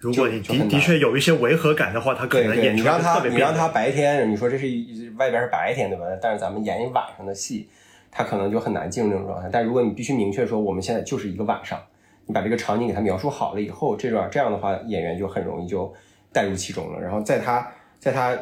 [0.00, 6.06] 如果你的的确有一些违和感的话，他可能演出来你让他你让他白天，你说这是一外边是白天对吧？
[6.22, 7.68] 但是咱们演一晚上的戏，
[8.10, 9.50] 他可能就很难进入那种状态。
[9.52, 11.78] 但如果你必须明确说我们现在就是一个晚上，
[12.24, 15.92] 你把这个场景给他描述好了以后，这种这样的话，演员就很容易就
[16.32, 16.98] 带入其中了。
[16.98, 18.34] 然后在他在他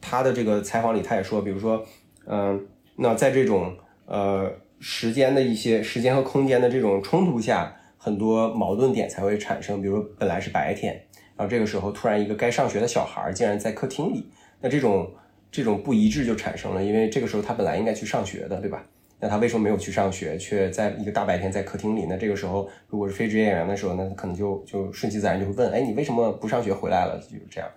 [0.00, 1.84] 他的这个采访里，他也说，比如说，
[2.26, 3.76] 嗯、那在这种
[4.06, 4.50] 呃
[4.80, 9.82] 时间的一些时间和空间的这种冲突下，很多矛盾点才会产生。
[9.82, 10.94] 比如说本来是白天，
[11.36, 15.12] 然后这个时候突然一个该上学的小孩竟然在客厅里，那这种
[15.52, 18.82] 这种不一致就产生了，因为这个时候他本来应该去上学的，对吧？
[19.20, 22.06] 那他为什么没有去上学，却在一个大白天在客厅里？
[22.08, 27.18] 那这个时候，如果是非职业演员的时候，那他可能就就顺其自然就会问：哎，你为什么不上学回来了？
[27.18, 27.68] 就是这样，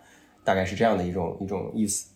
[0.45, 2.11] 大概是这样的一种一种意思。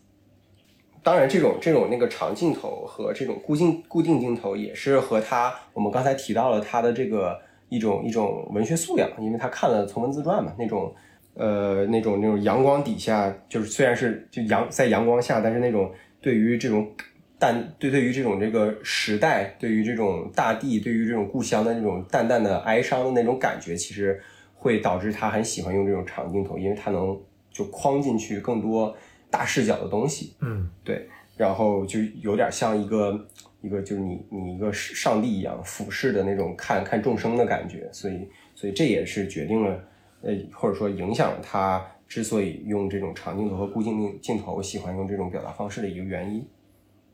[1.03, 7.37] 当然，这种这种那个长镜头和这种固定固定镜头，也是和他我们刚才提到了他的这个
[7.69, 10.93] 一种一种文学素养，因为他看了《从文自传》嘛，那种
[11.33, 16.89] 呃那种那种阳光底下，就是虽然是就阳在阳光下，但是那种对于这种
[17.37, 24.19] 淡对对于这种这个时代，对于这种大地，对于这种故乡的那种淡淡的哀伤的那种感觉，其实
[24.55, 27.19] 会导致他很喜欢用这种长镜头，因为他能
[27.51, 28.95] 就框进去更多
[29.29, 30.33] 大视角的东西。
[30.41, 33.27] 嗯，对，然后就有点像一个
[33.61, 39.83] 一个就是你你一个上帝一样俯视的那种看看众生的感觉，所以所以这也是决定了
[40.21, 46.47] 呃或者说影响了他之所以用这种长镜头和固定镜镜头喜欢用这种表达方式的一个原因。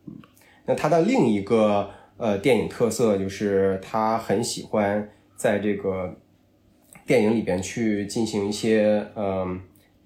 [0.05, 0.13] 嗯，
[0.65, 6.15] 那他的另一个呃电影特色就是他很喜欢在这个
[7.05, 9.59] 电影里边去进行一些嗯、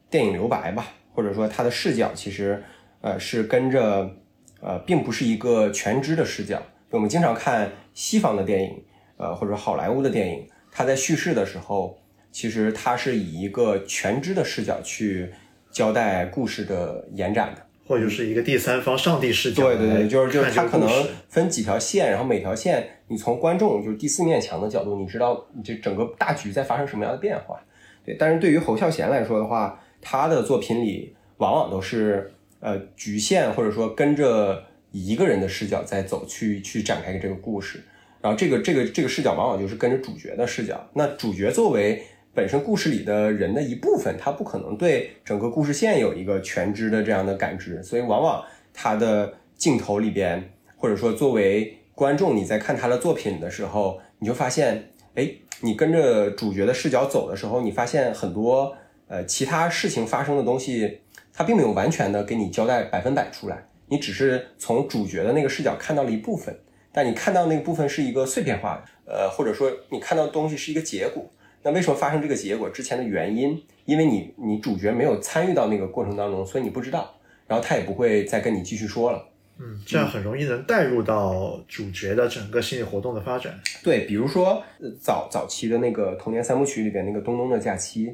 [0.09, 2.63] 电影留白吧，或者说他的视角其实
[3.01, 4.15] 呃是跟着
[4.61, 6.61] 呃并不是一个全知的视角。
[6.89, 8.83] 我们经常看西方的电影，
[9.17, 11.97] 呃或者好莱坞的电影，它在叙事的时候，
[12.31, 15.31] 其实它是以一个全知的视角去
[15.71, 17.61] 交代故事的延展的。
[17.85, 20.89] 或者是一个第三方上帝视角对对对，就是就是来它可能
[21.29, 27.57] 分几条线，然后每条线你从观众就是第四面墙的角度，你知道你这整个大局在发生什么样的变化。
[28.05, 37.83] 对，但是对于侯孝贤来说的话，他的作品里往往都是呃局限或者说跟着一个人的视角在走去去展开这个故事，
[38.21, 40.89] 然后这个这个这个视角往往就是跟着主角的视角。
[40.93, 48.43] 那主角作为本身故事里的人的一部分，他不可能对整个故事线有一个全知的这样的感知，所以往往
[48.73, 55.29] 他的镜头里边，或者说作为观众你在看他的作品的时候，你就发现，哎，
[55.61, 58.75] 你跟着主角的视角走的时候，你发现很多
[59.07, 60.99] 呃其他事情发生的东西，
[61.37, 66.57] 它并没有完全的给你交代百分百出来，你只是从主角的那个视角看到了一部分，
[66.91, 71.23] 但你看到那个部分是一个碎片化的，呃，或者说你看到的东西是一个结果。
[71.61, 73.63] 那为什么发生这个结果之前的原因？
[73.85, 79.23] 因为你你主角没有参与到那个过程当中，所以你不知道，然后他也不会再跟你继续说了。
[79.59, 83.59] 嗯，这样很容易能带入到主角的整个心理活动的发展。
[83.83, 88.07] 对，比如说呃早早期的那个童年三部曲里边那个《东东的假期》，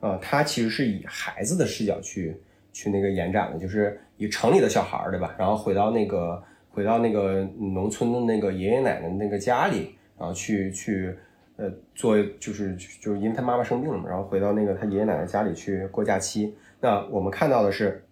[0.00, 2.36] 呃，他其实是以孩子的视角去
[2.74, 5.34] 去那个延展的，就是以城里的小孩儿，对吧？
[5.38, 11.16] 然后回到那个回到那个农村的那个爷爷奶奶那个家里，然后去去
[11.56, 16.54] 呃做就是就是因为他妈妈生病了嘛，然后回到那个他爷爷奶奶家里去过假期。
[16.80, 18.04] 那我们看到的是，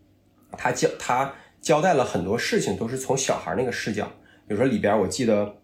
[0.52, 4.06] 他交他交代了很多事情都是从小孩那个视角，
[4.46, 5.56] 比如说里边我记得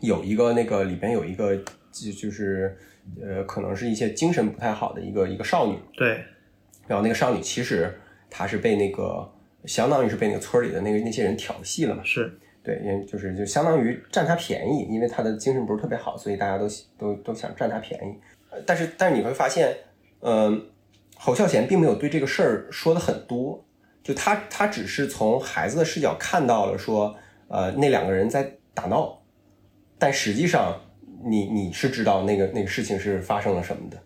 [0.00, 1.54] 有一个那个里边有一个
[1.92, 2.76] 就就是
[3.22, 6.24] 呃可能是一些精神不太好的一个一个少女，对，
[6.86, 7.94] 然后那个少女其实
[8.30, 9.30] 她是被那个
[9.64, 18.14] 相当于是被那个村里的那个那些人调戏了嘛，是，对，因为就是就相当于占他便宜，因为他的精神不是特别好，所以大家都都都想占他便宜。
[18.50, 19.76] 呃但是但是你会发现，
[20.20, 20.66] 嗯、
[21.16, 23.64] 侯孝贤并没有对这个事儿说的很多，
[24.02, 27.16] 就他他只是从孩子的视角看到了说，
[27.48, 29.20] 呃，那两个人在打闹，
[29.98, 30.80] 但实际上
[31.24, 33.98] 你你是知道那个那个事情是发生了什么的，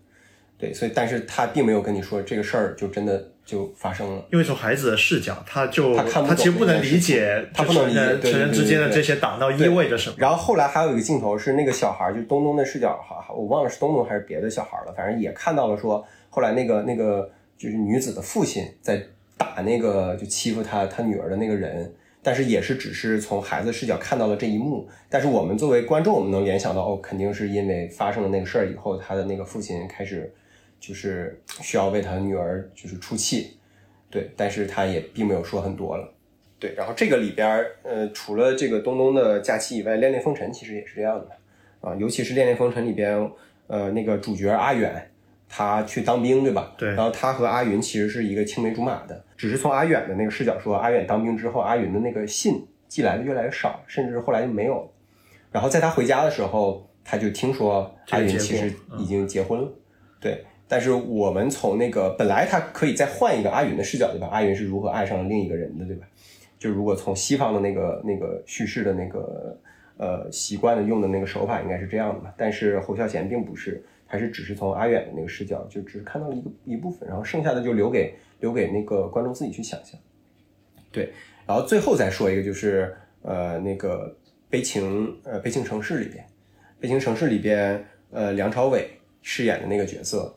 [0.61, 4.23] 对，所以但是他并没有跟你说这个事儿就真的就发生了。
[4.31, 10.15] 因为从孩子的视角，他就他看不懂其实不能理解，他不能理解成人之间的这些打闹意味着什么。
[10.19, 19.01] 然后后来还有一个镜头是那个小孩，就东东的视角，哈，我忘了是东东还是别的小孩了，反正也看到了说，后来那个那个就是女子的父亲在
[19.37, 30.31] 打那个就欺负他他女儿的那个人，但是也是只是从孩子视角看到了这一幕，但是我们作为观众，我们能联想到哦，肯定是因为发生了那个事儿以后，他的那个父亲开始
[30.81, 33.57] 就是需要为他女儿就是出气，
[34.09, 36.11] 对，但是他也并没有说很多了。
[36.59, 41.29] 对，然后这个里边，呃，除了这个东东的假期以外，《恋恋风尘》其实也是这样的
[41.87, 43.31] 啊，尤其是《恋恋风尘》里边，
[43.67, 45.11] 呃，那个主角阿远，
[45.47, 46.75] 他去当兵，对吧？
[46.77, 54.91] 对然后他和阿云其实是一个青梅竹马的，只是从阿远的那个视角说，阿远当兵之后，阿云的那个信寄来的越来越少，甚至后来就没有。
[55.51, 59.67] 然后在他回家的时候，他就听说阿云其实已经结婚了，
[60.19, 60.43] 对。
[60.71, 64.29] 但是我们从那个本来他可以再换一个阿云的视角，对吧？
[64.31, 66.07] 阿云是如何爱上了另一个人的，对吧？
[66.57, 69.59] 就如果从西方的那个那个叙事的那个
[69.97, 72.33] 呃习惯的用的那个手法，应该是这样的嘛。
[72.37, 79.99] 但是侯孝贤并不是，他是只是从阿远的那个视角，就只是看到了一个一部分，然后剩下的就留给留给那个观众自己去想象。
[80.89, 81.11] 对，
[81.45, 84.15] 然后最后再说一个，就是呃那个
[84.49, 86.25] 悲情呃悲情城市里边，
[86.79, 88.89] 悲情城市里边呃梁朝伟
[89.21, 90.33] 饰演的那个角色，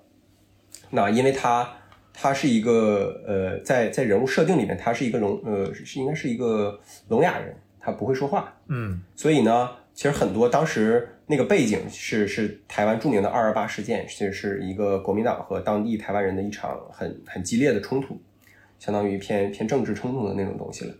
[0.91, 1.69] 那因为他
[2.13, 18.21] 他是一个呃，在在人物设定里面，他是一个聋呃是是应该是一个聋哑人，他不会说话，嗯所以呢，其实很多当时那个背景是是台湾著名的二二八事件，其实是一个国民党和当地台湾人的一场很很激烈的冲突，
[18.79, 20.95] 相当于偏偏政治冲突的那种东西了。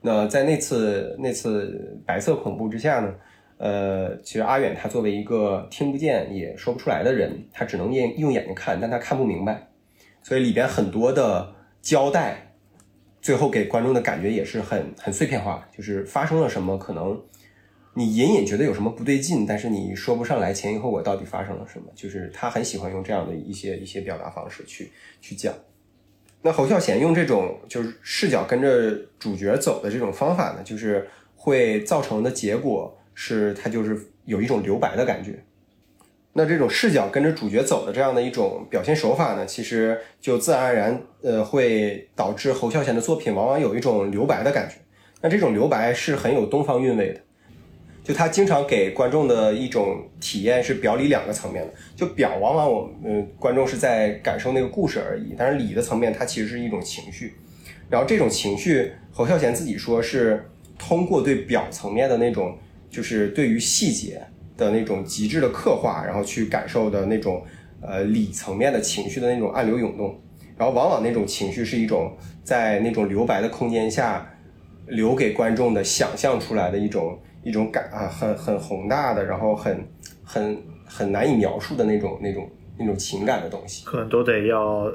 [0.00, 3.12] 那在那次那次白色恐怖之下呢，
[3.58, 9.68] 呃，其实阿远他作为一个听不见也说不出来的人，他只能用用眼睛看，但他看不明白，
[10.22, 12.54] 所以里边很多的交代，
[13.20, 17.20] 最后给观众的感觉也是很很碎片化，就是发生了什么，可能
[17.94, 25.52] 你隐隐觉得有什么不对劲，但是你说不上来前因后果到底发生了什么，就是他很喜欢用这样的一些一些表达方式去去讲。
[26.42, 35.42] 那侯孝贤用这种就是视角跟着主角走的这种方法呢，就是会造成的结果是，他就是有一种留白的感觉。
[36.34, 44.76] 那这种视角跟着主角走的这样的一种表现手法呢，其实就自然而然呃会导致侯孝贤的作品往往有一种留白的感觉。
[45.20, 47.20] 那这种留白是很有东方韵味的。
[48.04, 57.34] 就他经常给观众的一种体验是表里两个层面的，就表往往我们、呃、观众是在感受那个故事而已，但是里的层面它其实是一种情绪，
[57.90, 62.56] 然后这种情绪侯孝贤自己说是通过对表层面的那种
[62.90, 64.20] 就是对于细节
[64.56, 67.44] 的那种极致的刻画，然后去感受的那种
[67.80, 70.20] 呃里层面的情绪的那种暗流涌动，
[70.56, 74.28] 然后往往那种情绪是一种在那种留白的空间下
[74.86, 77.18] 留给观众的想象出来的一种。
[77.44, 79.88] 一种感啊，很很宏大的，然后很
[80.24, 84.92] 很很难以描述的那种那种那种情感的东西，可能都得要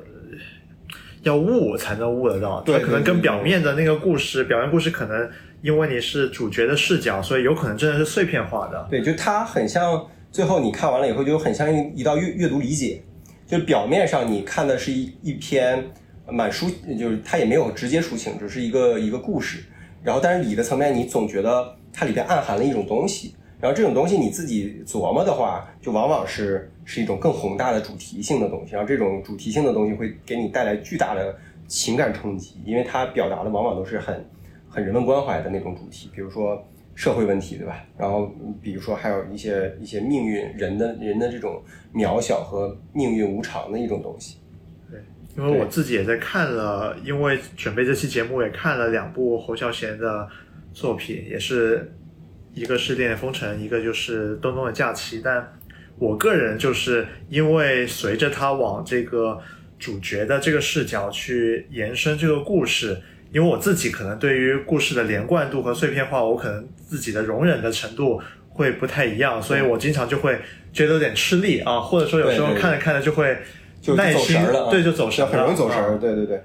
[1.23, 2.61] 要悟才能悟得到。
[2.61, 5.27] 对它可能跟表面的那个故事，表面故事可能
[5.63, 8.85] 因为你是主角的视角，所以有可能真的是碎片化的。
[8.89, 13.01] 对，就它很像，最后你看完了以后，就很像一一道阅阅读理解。
[13.47, 15.81] 就表面上你看的是一一篇
[16.27, 19.63] 满抒，就是它也没有直接抒情，只是一个一个故事。
[20.03, 23.33] 然后，但是理的层面，你总觉得它里边暗含了一种东西。
[23.61, 28.73] 然后这种东西你自己琢磨的话，就往往是是一种更宏大的主题性的东西。
[28.73, 31.33] 然后这种主题性的东西会给你带来巨大的
[31.69, 34.25] 情感冲击，因为它表达的往往都是很
[34.73, 37.85] 很人文关怀的那种主题，比如说社会问题，对吧？
[37.95, 44.37] 然后比如说还有一些一些命运人的人的这种渺小和命运无常的一种东西。
[44.89, 44.99] 对
[45.37, 50.27] 因为我自己也在看了，因为准备这期节目也看了两部侯孝贤的
[50.73, 51.93] 作品，也是
[52.55, 55.19] 一个是《恋恋风尘》，一个就是《东东的假期》。
[55.23, 55.53] 但
[55.99, 59.39] 我个人就是因为随着他往这个
[59.77, 62.99] 主角的这个视角去延伸这个故事，
[63.33, 70.39] 因为我自己可能对于故事的连贯度和碎片化，我可能自己的容忍的程度会不太一样，所以我经常就会
[70.71, 73.35] 觉得有点吃力啊，或者说有时候看着看着就会
[73.81, 76.41] 就耐心走神了啊，对，就走神了，很容易走神对对对，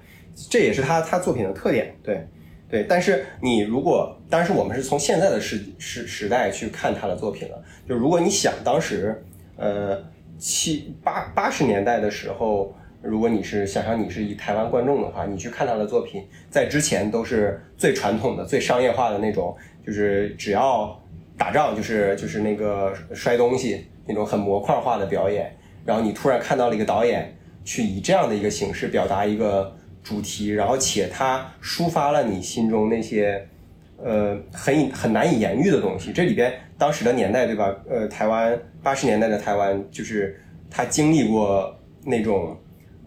[0.48, 1.94] 这也是他他作品的特点。
[2.02, 2.26] 对
[2.70, 7.62] 对，但是你如果，当然是我们是从现在的时时时代去看他的作品了。
[7.88, 9.22] 就如果你想当时，
[9.56, 9.98] 呃，
[10.38, 21.00] 七八八十年代的时候，如果你是想象你是一台湾观众的话，你去看他的作品，在之前都是最传统的、最商业化的那种，就是只要
[21.36, 25.56] 打仗就是就是那个摔东西那种很模块化的表演。
[25.84, 27.34] 然后你突然看到了一个导演
[27.64, 33.46] 去以这样的一个形式表达一个主题，然后且他抒发了你心中那些
[33.96, 36.12] 呃很很难以言喻的东西。
[36.12, 37.74] 这里边当时的年代对吧？
[37.88, 40.38] 呃，台湾八十年代的台湾就是
[40.68, 41.74] 他经历过
[42.04, 42.56] 那种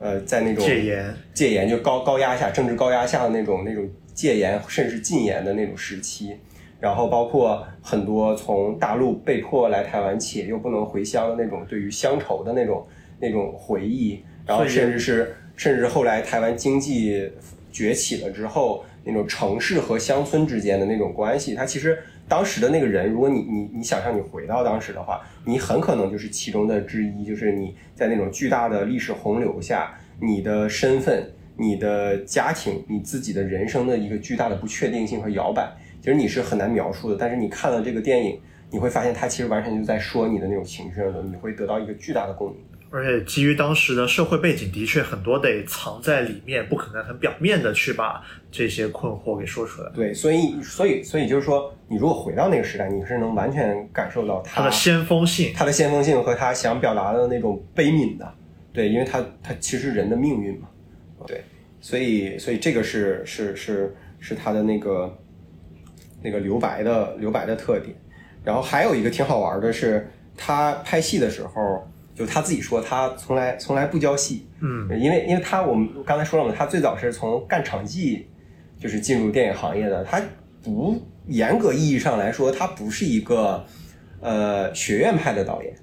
[0.02, 6.36] 呃在那种戒严，戒严就高高压下政治高压下的那种那种戒严甚至禁言的那种时期。
[6.80, 12.88] 然后包括很多从大陆被迫来台湾且又不能回乡的那种对于乡愁的那种
[13.20, 17.32] 那种回忆，然后甚至是甚至后来台湾经济
[17.72, 22.00] 崛起了之后，那种城市和乡村之间的那种关系，它其实
[22.32, 35.70] 当时的那个人，如果你你你想象你回到当时的话，你很可能就是其中的之一，就是你在那种巨大的历史洪流下，你的身份、你的家庭、你自己的人生的一个巨大的不确定性和摇摆，
[36.00, 37.18] 其实你是很难描述的。
[37.20, 42.62] 但是你看了这个电影，你会发现它其实完全就在说你的那种情绪上的，你会得到一个巨大的共鸣。
[42.92, 48.22] 而且基于当时的社会背景，的确很多得藏在里面，不可能很表面的去把
[48.52, 49.90] 这些困惑给说出来。
[49.96, 55.54] 对，所以所以所以就是说，你如果回到那个时代，你是能完全感受到他它的先锋性。
[55.56, 58.34] 他的先锋性和他想表达的那种悲悯的，
[58.74, 60.68] 对，因为他他其实人的命运嘛，
[61.26, 61.42] 对，
[61.80, 65.18] 所以所以这个是是是是他的那个
[66.22, 67.96] 那个留白的留白的特点。
[68.44, 71.88] 然后还有一个挺好玩的是，他拍戏的时候，
[72.22, 78.28] 就他自己说他从来从来不教戏，嗯，因为因为他我们刚才说了嘛，他最早是从干场记
[78.80, 80.22] 就是进入电影行业的，他
[80.62, 83.66] 不严格意义上来说，他不是一个
[84.20, 85.76] 呃学院派的导演，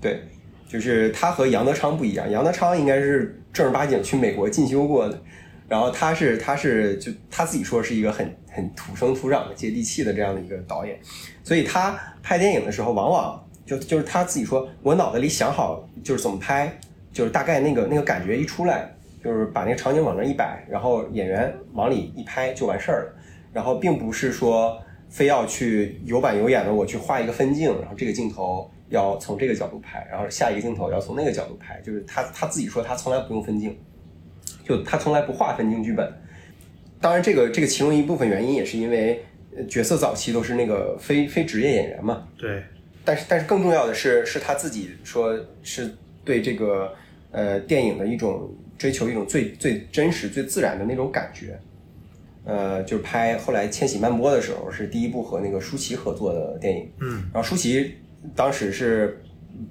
[0.00, 0.20] 对，
[0.68, 5.20] 就是他和杨德昌不一样，杨德昌应该是正儿八经去美国进修过的，
[5.66, 10.96] 然后他是他是就他自己说是一个很很土生土长的接地气的这样的一个导演，
[11.42, 16.72] 所以他拍电影的时候，往往就就是他自己说，我脑子里想好就是怎么拍，
[17.12, 18.90] 就是大概那个那个感觉一出来，
[19.22, 23.14] 就是把那个场景往那一摆，然后演员往里一拍就完事儿了，
[23.52, 33.76] 然后并不是说非要去有板有眼的我去画一个分镜，然后这个镜头要从这个角度拍，然后下一个镜头要从那个角度拍，就是他他自己说他从来不用分镜，
[34.64, 36.10] 就他从来不画分镜剧本。
[37.00, 39.22] 当然，这个这个其中一部分原因也是因为
[39.68, 42.62] 角色早期都是那个非非职业演员嘛，对，
[43.08, 45.90] 但是但是更重要的是，是他自己说是
[46.26, 46.92] 对这个
[47.30, 51.58] 呃电影的一种追求，一种最最真实、最自然的那种感觉。
[52.44, 56.86] 呃，就是拍后来《千禧曼波》的时候，是第一部和那个舒淇合作的电影。
[57.00, 57.94] 嗯，然后舒淇
[58.36, 59.22] 当时是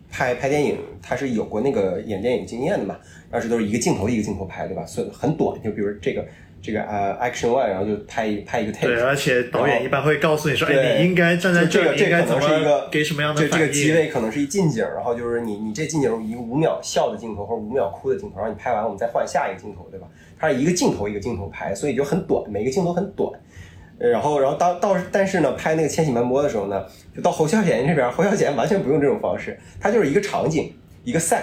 [0.10, 2.98] 拍拍电影，他是有过那个演电影经验的嘛，
[3.30, 4.84] 当时都是一个镜头一个镜头拍，对吧？
[4.84, 6.26] 所以很短，就比如这个
[6.68, 8.88] 这个呃 action one，然后就拍一拍一个 take。
[8.88, 13.68] 对，而且导演一般会告诉你说，对哎，你应该站在这个这你应该怎么可能是一个给什么样的这这反应？
[13.68, 20.08] 个机位可能是一近景，然后就是你你这近景一个五秒笑的镜头或者五秒哭的镜头，然后你拍完我们再换下一个镜头，对吧？
[20.38, 23.32] 它是一个镜头一个镜头拍，所以就很短，每个镜头很短。
[24.00, 30.72] 呃然后然后到到但是呢，拍那个千禧曼波的时候呢，就到侯孝贤这边，侯孝贤完全不用这种方式，他就是一个场景
[31.04, 31.42] 一个 set，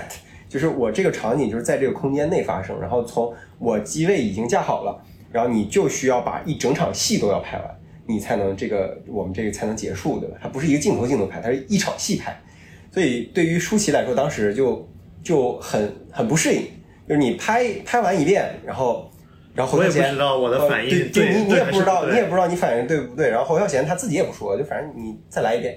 [0.49, 5.03] 就是我这个场景就是在这个空间内发生，然后从我机位已经架好了，
[5.35, 7.67] 然后你就需要把一整场戏都要拍完，
[8.07, 10.37] 你才能这个我们这个才能结束，对吧？
[10.41, 12.41] 它不是一个镜头镜头拍，它是一场戏拍，
[12.93, 14.89] 所以对于舒淇来说，当时就
[15.25, 16.63] 就很很不适应，
[17.09, 19.11] 就是你拍拍完一遍，然后
[19.57, 23.29] 然后侯我也不孝贤知道我的反应对对你你也不知道，你也不知道你反应对不对。
[23.29, 25.75] 然后侯孝贤他自己也不说，就反正你再来一遍，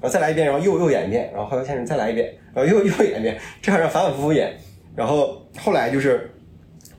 [0.00, 4.56] 然后再来一遍，然后又又演一遍，然后侯孝贤再来一遍，然后又又演一遍，这样让反反复复演。
[4.94, 6.30] 然后后来就是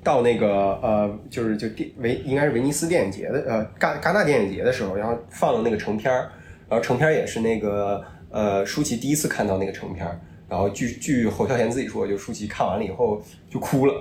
[0.03, 0.47] 到那个
[0.81, 6.31] 呃，就是就电维应该是威尼斯电影节的呃戛戛纳电影节的时候，然后放了那个成片儿，
[6.67, 13.93] 然后成片儿也是那个呃舒淇第一次看到那个成片儿，然后据据侯孝贤自己说，就舒淇看完了以后就哭了，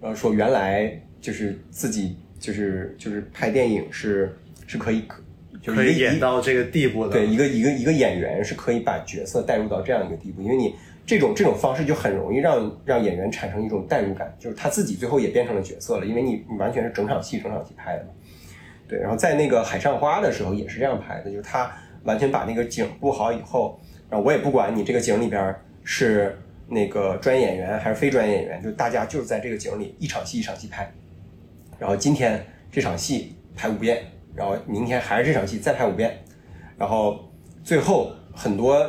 [0.00, 0.90] 然后说原来
[1.20, 5.20] 就是自己就是就是拍电影是是可以可
[5.60, 7.12] 就是可以演到这个地步的。
[7.12, 10.72] 对，一个一个一个演员是可以把角色带入到这样一个地步，因为你
[11.08, 18.10] 这种这种方式就很容易让让演员产生一种代入感，就是他自己最后也变成了角色了，因为你你完全是整场戏整场戏拍的嘛。
[18.86, 21.72] 对，然后在那个海上花的时候也是这样拍的，就是他
[22.04, 23.80] 完全把那个景布好以后，
[24.10, 30.92] 然后我也不管你这个景里边是那个专业演员还是非专业演员，就大家就是在这个景里一场戏一场戏拍，
[31.78, 34.02] 然后今天这场戏拍五遍，
[34.34, 36.18] 然后明天还是这场戏再拍五遍，
[36.76, 37.18] 然后
[37.64, 38.86] 最后很多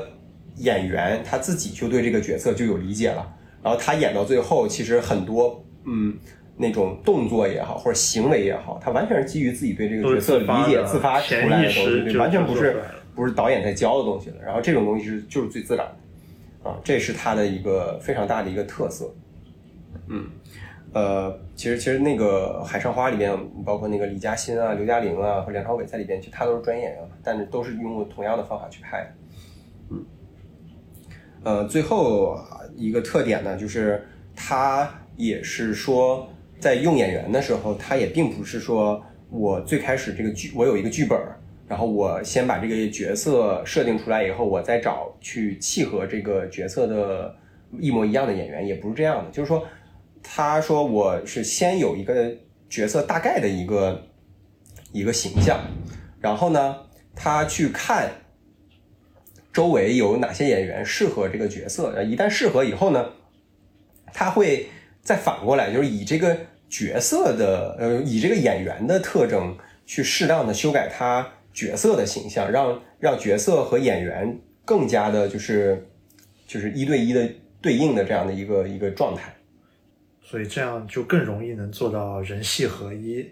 [0.60, 6.18] 演员他自己就对这个角色就有理解了，然后他演到最后，其实很多嗯
[6.56, 12.82] 那种动作也好或者行为也好，他完全是基于自己对这个角色理解自发出来的东西，完全不是
[13.16, 14.36] 不是导演在教的东西了。
[14.46, 15.86] 然后这种东西是就是最自然
[16.64, 19.14] 的啊，这是他的一个非常大的一个特色。
[20.08, 20.28] 嗯，
[20.92, 23.32] 呃，其实其实那个《海上花》里面，
[23.64, 29.10] 包括那个李嘉欣啊、刘嘉玲啊和梁朝伟在里边，其实他都是专业演员，但是都是用同样的方法去拍的。
[29.92, 30.06] 嗯，
[31.44, 32.38] 呃，最后
[32.76, 36.28] 一个特点呢，就是他也是说，
[36.60, 41.18] 在用演员的时候，他也并不是说我最开始这个剧我有一个剧本，
[41.68, 47.36] 然后我先把这个角色设定出来以后，我再找去契合这个角色的
[47.80, 49.32] 一模一样的演员，也不是这样的。
[49.32, 49.64] 就是说，
[50.22, 52.36] 他说我是先有一个
[52.70, 54.08] 角色大概的一个
[54.92, 55.60] 一个形象，
[56.20, 56.76] 然后呢，
[57.16, 58.10] 他去看
[59.52, 63.10] 周围有哪些演员适合这个角色，一旦适合以后呢，
[64.14, 64.68] 他会
[65.02, 66.38] 再反过来，就是以这个
[66.70, 75.88] 角色的呃，以这个演员的特征去适当的修改他角色的形象，让让角色和演员更加的就是
[76.46, 77.30] 就是一对一的
[77.62, 79.36] 对应的这样的一个一个状态。
[80.22, 83.28] 所以这样就更容易能做到人戏合一。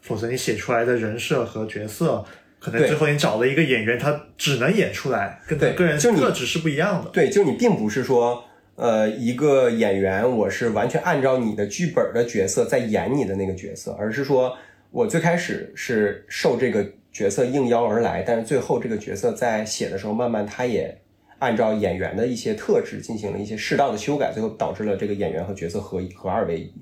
[0.00, 2.22] 否则你写出来的人设和角色，
[2.64, 7.10] 可能最后你找了一个演员，他只能演出来，跟他对个人特质是不一样的。
[7.10, 8.42] 对，就你并不是说，
[8.76, 14.56] 呃，一个演员我是完全按照你的剧本的角色在演你的那个角色，而是说
[14.90, 20.98] 我最开始是受这个角色应邀而来，但是最后这个角色在写的时候，慢慢他也
[21.40, 26.72] 按照演员的一些特质进行了一些适当的修改，最后导致了这个演员和角色合一合二为一。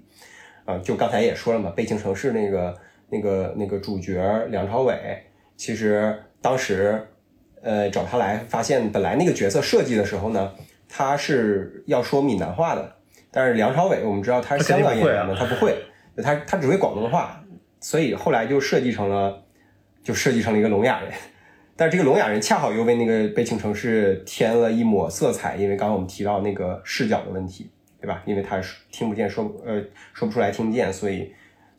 [0.65, 2.79] 啊、就刚才也说了嘛，《悲情城市》那个
[3.11, 4.15] 那个那个主角
[4.49, 4.95] 梁朝伟，
[5.63, 7.01] 其实当时
[7.63, 10.53] 呃找他来，发现本来那个角色设计的时候呢，
[10.89, 12.97] 他是要说闽南话的，
[13.31, 15.81] 但是梁朝伟我们知道他是香港演员嘛，他不会，
[16.17, 17.41] 他他只会广东话，
[17.79, 19.41] 所以后来就设计成了
[20.03, 21.13] 就设计成了一个聋哑人。
[21.77, 28.21] 但是这个聋哑人恰好又为那个悲情城市添了一抹色彩，因为刚刚我们提到那个视角的问题，对吧？
[28.27, 29.81] 因为他是听不见，说呃
[30.13, 31.33] 说不出来，听不见，所以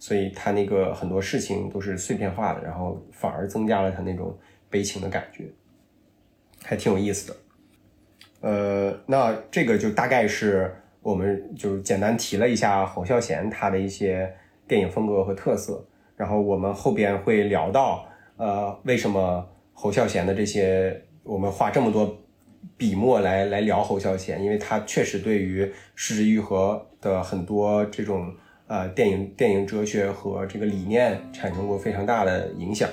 [0.04, 4.38] 所以他那个很多事情都是碎片化的，然后反而增加了他那种
[4.70, 5.46] 悲情的感觉，
[6.62, 7.38] 还挺有意思的。
[8.42, 14.30] 呃，那这个就大概是我们就简单提了一下侯孝贤他的一些
[14.68, 15.82] 电影风格和特色，
[16.18, 22.14] 然后我们后边会聊到呃为什么侯孝贤的这些我们花这么多
[22.76, 28.36] 笔墨来来聊侯孝贤，因为他确实对于失之愈合的很多这种
[28.68, 32.90] 呃电影电影哲学和这个理念产生过非常大的影响。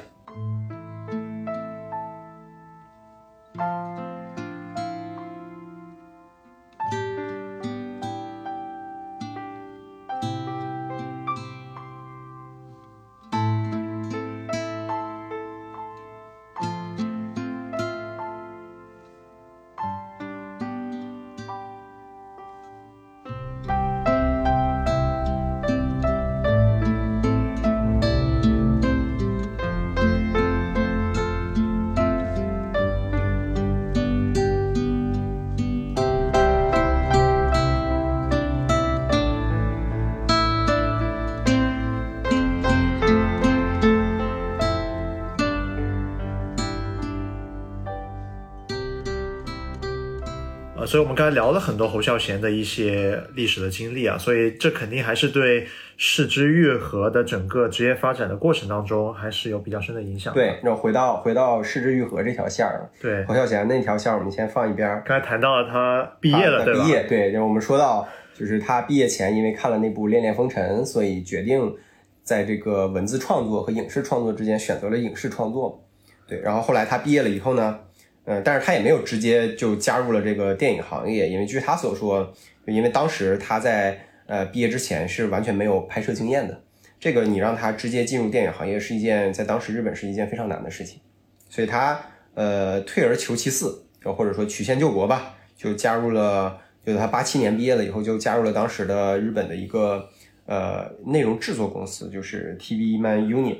[51.30, 55.66] 聊了很多侯孝贤的一些历史的经历啊，所以这肯定还是对
[55.96, 60.34] 视之愈合的整个职业发展的过程当中，还是有比较深的影响。
[60.34, 65.02] 对，那回到回到失之愈合这条线儿，对，侯孝贤那条线儿我们先放一边儿。
[65.06, 71.74] 刚才谈到了他毕业了，对毕业，对，然后我们说到，就是他毕业前因为看了那部《恋恋风尘》，所以决定
[72.22, 75.84] 在这个文字创作和影视创作之间选择了影视创作。
[76.28, 77.80] 对，然后后来他毕业了以后呢，
[78.26, 82.32] 嗯、但是他也没有直接就加入了这个电影行业，因为据他所说，
[82.66, 86.62] 因为当时他在呃毕业之前是完全没有拍摄经验的，
[87.00, 91.00] 这个你让他直接进入电影行业是一件在当时日本是一件非常难的事情，
[91.48, 92.00] 所以他
[92.34, 100.08] 呃退而求其次，或者说曲线救国吧，就加入了，就是他八七年毕业了以后就加入了当时的日本的一个
[100.46, 103.56] 呃内容制作公司，就是 TV Man Union。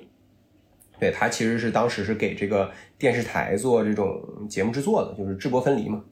[1.01, 6.05] 对他其实是当时是给这个电视台做这种节目制作的，就是制播分离嘛，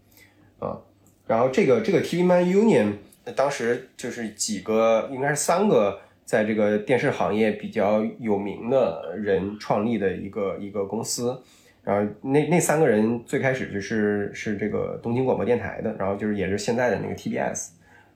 [0.59, 0.81] 啊，
[1.27, 2.95] 然后这个这个 TV Man Union
[3.37, 11.39] 当时就是几个应该是三个在这个电视行业比较有名的人创立的一个一个公司，
[11.83, 17.69] 然后那那三个人最开始就是是这个东京广播电台的，然后就是也是现在的那个 TBS，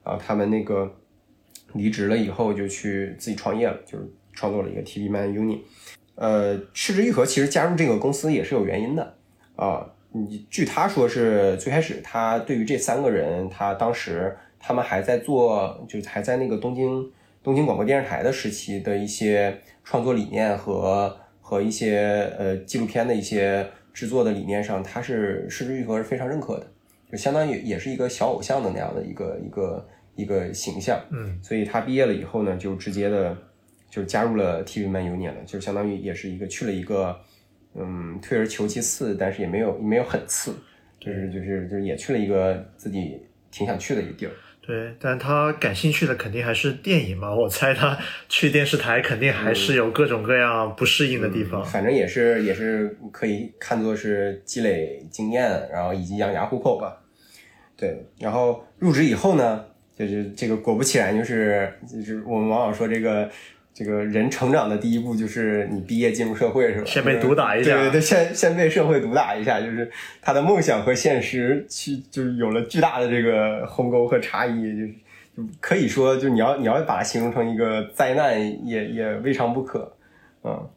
[0.03, 0.91] 然后他们那个
[1.75, 5.61] 离职了以后就去自己创业了，就是创作了一个 TV Man Union。
[6.23, 9.15] 呃，赤之愈合其实加入这个公司也是有原因的
[9.57, 9.85] 啊。
[10.13, 17.11] 你据他说是最开始他对于这三个人，他当时他们还在做，就是还在那个东京
[17.43, 26.67] 东京广播电视台的时期的一些创作理念和和一些呃纪录片的一些制作的理念上，他是赤之愈合是非常认可的，
[27.11, 31.01] 就相当于也是一个小偶像的那样的一个一个一个形象。
[31.11, 33.37] 嗯，所以他毕业了以后呢，就直接的
[33.93, 37.15] 就加入了 TV Man Union 了，就相当于也是一个去了一个
[37.75, 40.55] 嗯退而求其次，但是也没有没有很次，
[40.99, 43.21] 就是就是就是也去了一个自己
[43.51, 44.33] 挺想去的一个地儿。
[44.63, 47.35] 对，但他感兴趣的肯定还是电影嘛。
[47.35, 47.99] 我猜他
[48.31, 51.63] 去电视台肯定还是有各种各样不适应的地方。
[51.63, 56.99] 反正也是也是可以看作是积累经验，然后以及养家糊口吧。
[57.77, 63.31] 对，然后入职以后呢，就是这个果不其然，就是就是我们往往说这个。
[63.75, 66.85] 这个人成长的第一步就是你毕业进入社会是吧？
[66.85, 74.87] 先被毒打一下，对对对，先先被社会毒打一下，就是他的梦想和现实去就是有了巨大的这个鸿沟和差异，就
[75.43, 79.97] 就可以说，就你要你要把它形容成一个灾难，也也未尝不可，
[80.45, 80.69] 嗯，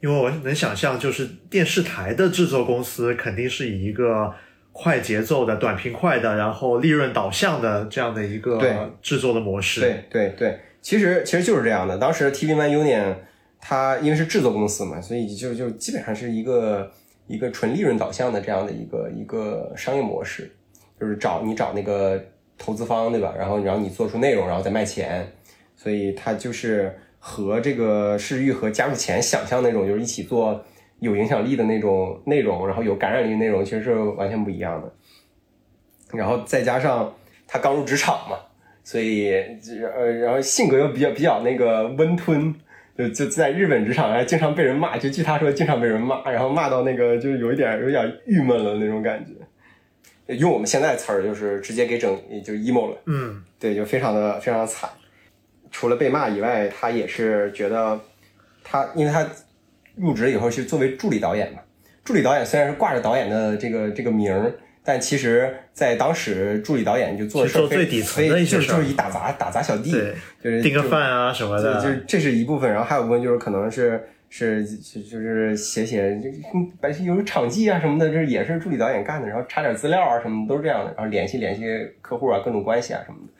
[0.00, 4.34] 因为我能想象，就是电视台的制作公司肯定是以一个
[4.72, 10.58] 快节奏的、短平快的，然后利润导向的这样的一个制作的模式，对对对。
[10.88, 11.98] 其实其实就是这样的。
[11.98, 13.14] 当时 TV One Union
[13.60, 16.90] 它因为是制作公司嘛，所以就就基本上是一个
[17.26, 20.50] 一个纯利润导向的这样的一个一个商业模式，
[20.98, 22.18] 就是找你找那个
[22.56, 23.34] 投资方对吧？
[23.36, 25.30] 然后然后你做出内容，然后再卖钱。
[25.76, 30.64] 所以它就是和这个市域和加入前想象那种就是一起做
[31.00, 34.90] 有影响力的那种内容，然后有感染力内容，其实是完全不一样的。
[36.16, 37.14] 然后再加上
[37.46, 38.38] 他刚入职场嘛。
[38.88, 39.30] 所以，
[39.94, 42.54] 呃，然后性格又比较比较那个温吞，
[42.96, 50.34] 就就在日本职场还经常被人骂，就据他说经常被人骂，然后骂到那个就有一点有点郁闷了那种感觉。
[50.36, 52.96] 用我们现在词儿就是直接给整就 emo 了。
[53.04, 54.88] 嗯，对，就非常的非常的惨。
[55.70, 58.00] 除了被骂以外，他也是觉得
[58.64, 59.30] 他，因为他
[59.96, 61.58] 入职以后是作为助理导演嘛，
[62.04, 64.50] 助理导演虽然是挂着导演的这个这个名儿。
[64.88, 69.90] 但其实，在当时，助理导演就做事最底层的一些事儿，就是以打杂打杂小弟，
[70.42, 72.70] 就是订个饭啊什么的，就是这是一部分。
[72.70, 76.18] 然后还有部分就是可能是是就是写写
[76.80, 79.28] 白有场记啊什么的，这也是助理导演干的。
[79.28, 80.94] 然后查点资料啊什么的都是这样的。
[80.96, 81.64] 然后联系联系
[82.00, 83.32] 客户啊，各种关系啊什么的。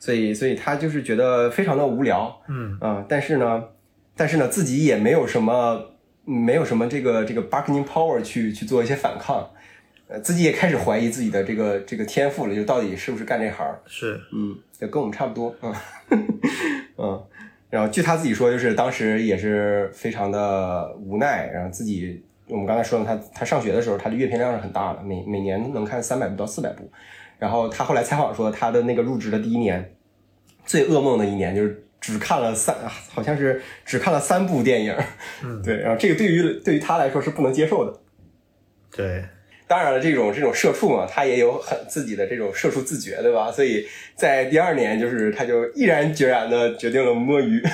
[0.00, 3.62] 所以所以他就是觉得非常的无聊，嗯啊，但是呢，
[4.16, 5.92] 但是呢，自己也没有什么
[6.24, 9.48] 没有什么这个这个 bargaining power 去去做一些反抗。
[10.08, 13.78] 呃，自己也开始怀疑自己的这个这个天赋了，就到底是不是干这行？
[13.86, 15.74] 是，嗯，就跟我们差不多，嗯，
[16.96, 17.24] 嗯。
[17.68, 26.90] 然后据他自己说，就是当时也是非常的无奈，然后自己我们刚才说的，他他上学的时候，他的阅片量是很大的，每每年能看三百部到四百部。
[27.38, 29.94] 然后他后来采访说，他的那个入职的第一年，
[30.64, 32.74] 最噩梦的一年就是只看了三，
[33.10, 34.96] 好像是只看了三部电影，
[35.44, 35.76] 嗯，对。
[35.76, 38.00] 然后这个对于对于他来说是不能接受的，
[38.96, 39.22] 对。
[39.68, 43.52] 当然了，这种这种社畜嘛，他也有很自己的这种社畜自觉，对吧？
[43.52, 47.62] 所以在第二年，就是他就毅然决然的决定了摸鱼。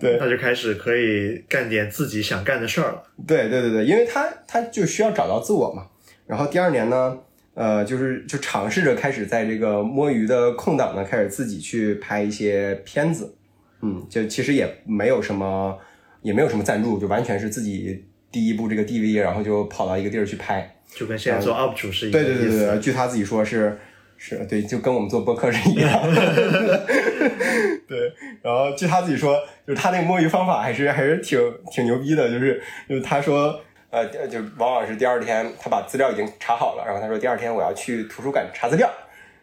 [0.00, 3.02] 对，他就开始可以干点自己想干的事儿了。
[3.26, 5.86] 对对对对，因为他他就需要找到自我嘛。
[6.26, 7.18] 然后第二年呢，
[7.52, 13.36] 呃，就是就尝试着开始在这个摸鱼的空档呢，开始自己去拍一些片子。
[13.82, 15.78] 嗯，就其实也没有什么，
[16.22, 18.06] 也没有什么赞助，就完全是自己。
[18.34, 22.20] 第一部这个 DV，然后就跑到一个地儿去拍，就跟现在做 UP 主是一样。
[22.20, 23.78] 对对对对，据他自己说是
[24.16, 25.88] 是对，就跟我们做播客是一样。
[27.86, 28.12] 对，
[28.42, 31.38] 然后据他自己说，就是他那个摸鱼方法还是还是挺
[31.70, 33.60] 挺牛逼的，就是就是他说
[33.90, 38.90] 呃，就往往是第二天他把资料已经查好了，然后他说第二天我要去图书馆查资料，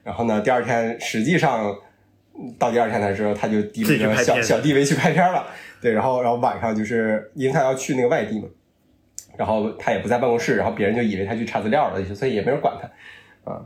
[0.03, 1.73] 然后呢第二天实际上
[2.59, 5.47] 到第二天的时候他就递着个小小 DV 去拍片了。
[5.81, 8.47] 对，然后然后晚上就是因为他要去那个外地嘛。
[9.37, 13.61] 然后他也不在办公室，然后别人就以为他去查资料了，所以也没人管他，啊。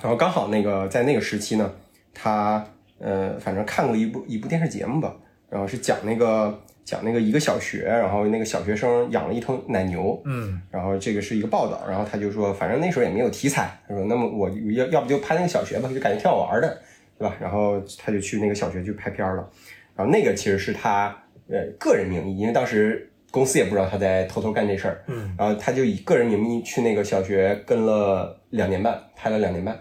[0.00, 1.72] 然后刚好那个在那个时期呢，
[2.12, 2.64] 他
[2.98, 5.14] 呃，反正看过一部一部电视节目吧，
[5.48, 16.82] 然后是讲那个讲那个一个小学，然后那个小学生养了一头奶牛，嗯，然后这个是一个报道，然后他就说，反正那时候也没有题材，他说，那么我要要不就拍那个小学吧，就感觉挺好玩的，
[17.18, 17.34] 对吧？
[17.40, 19.48] 然后他就去那个小学去拍片了，
[19.96, 21.16] 然后那个其实是他
[21.48, 23.10] 呃个人名义，因为当时。
[23.34, 29.76] 公司也不知道他在偷偷干这事儿，嗯，然后他就以个人名义去那个小学跟了两年半，拍了两年半，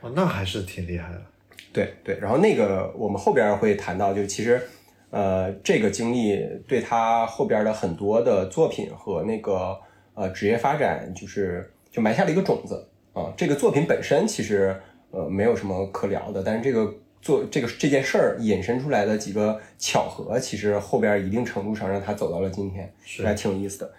[0.00, 1.20] 哦，那还是挺厉害的。
[1.70, 4.58] 对对，然后那个我们后边会谈到，就其实，
[5.10, 9.78] 呃，这个经历对他后边的很多的作品和那个
[10.14, 13.30] 呃职业发展，就是就埋下了一个种子啊。
[13.36, 14.74] 这个作品本身其实
[15.10, 16.90] 呃没有什么可聊的，但是这个。
[17.22, 22.92] 做这个这件事儿引申出来的几个巧合，其实后边一定程度上让他走到了今天，
[23.24, 23.92] 还挺有意思的。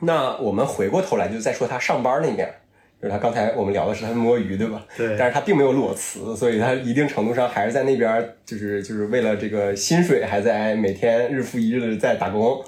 [0.00, 2.52] 那我们回过头来就再说他上班那面，
[3.00, 4.84] 就是他刚才我们聊的是他摸鱼，对吧？
[4.96, 5.16] 对。
[5.16, 12.60] 但是他并没有裸辞，所以他一定程度上还是在那边，就是就是为了这个薪水，还在每天日复一日的在打工。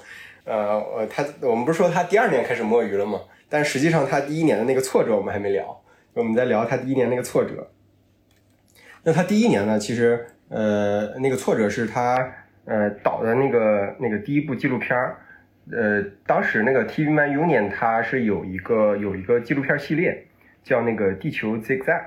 [0.45, 3.19] 呃，他我们不是说他第二年开始摸鱼了吗？
[3.49, 5.81] 但实际上他第一年的那个挫折我们还没聊。
[6.13, 7.69] 我们在聊他第一年那个挫折。
[9.05, 12.33] 那他第一年呢，其实呃那个挫折是他
[12.65, 15.15] 呃导的那个那个第一部纪录片儿，
[15.71, 20.25] 呃当时那个 TV Man Union 它是有一个有一个纪录片系列
[20.63, 22.01] 叫那个地球 Zigzag。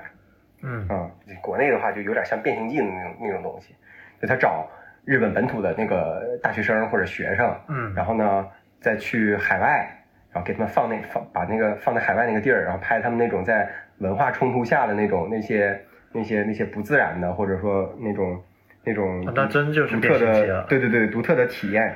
[0.61, 1.09] 嗯啊，
[1.41, 3.73] 国内的话就有点像变形记的那种那种东西，
[4.21, 4.69] 就他找
[5.05, 8.45] 日本本土的那个大学生或者学生，嗯然后呢
[8.81, 9.89] 再去海外，
[10.33, 13.69] 然后给他们放那放把那个放在海外那个地儿，然后拍他们那种在
[13.99, 15.81] 文化冲突下的那种那些
[16.11, 18.41] 那些那些不自然的，或者说那种
[18.83, 21.95] 那种啊那真就是独特的，对对对，独特的体验。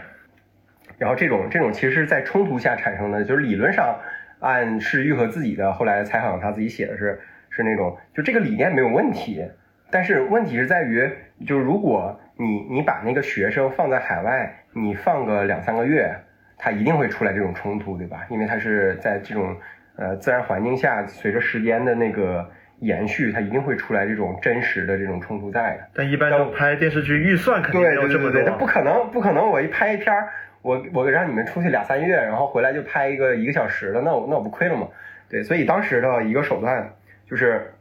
[0.98, 4.00] 然后这种这种其实是在冲突下产生的，就是理论上
[4.40, 9.44] 按是愈合自己的，后来采访他自己写的是是那种，就这个理念没有问题，
[9.90, 11.10] 但是问题是在于，
[11.46, 16.16] 就是如果你你把那个学生放在海外，你放个两三个月，
[16.58, 18.26] 他一定会出来这种冲突，对吧？
[18.30, 19.56] 因为他是在这种
[19.96, 22.50] 呃自然环境下，随着时间的那个
[22.80, 25.88] 延续，它一定会出来这种真实的这种冲突在的。
[25.94, 28.66] 但一般都拍电视剧预算肯定没有这么对对对，他不。
[28.66, 30.30] 可能不可能，我一拍一片儿，
[30.64, 34.88] 我我让你们出去俩三月，然后回来就拍一个一个小时的，那我那我不亏了吗？
[35.30, 36.92] 对，所以当时的一个手段
[37.30, 37.72] 就是，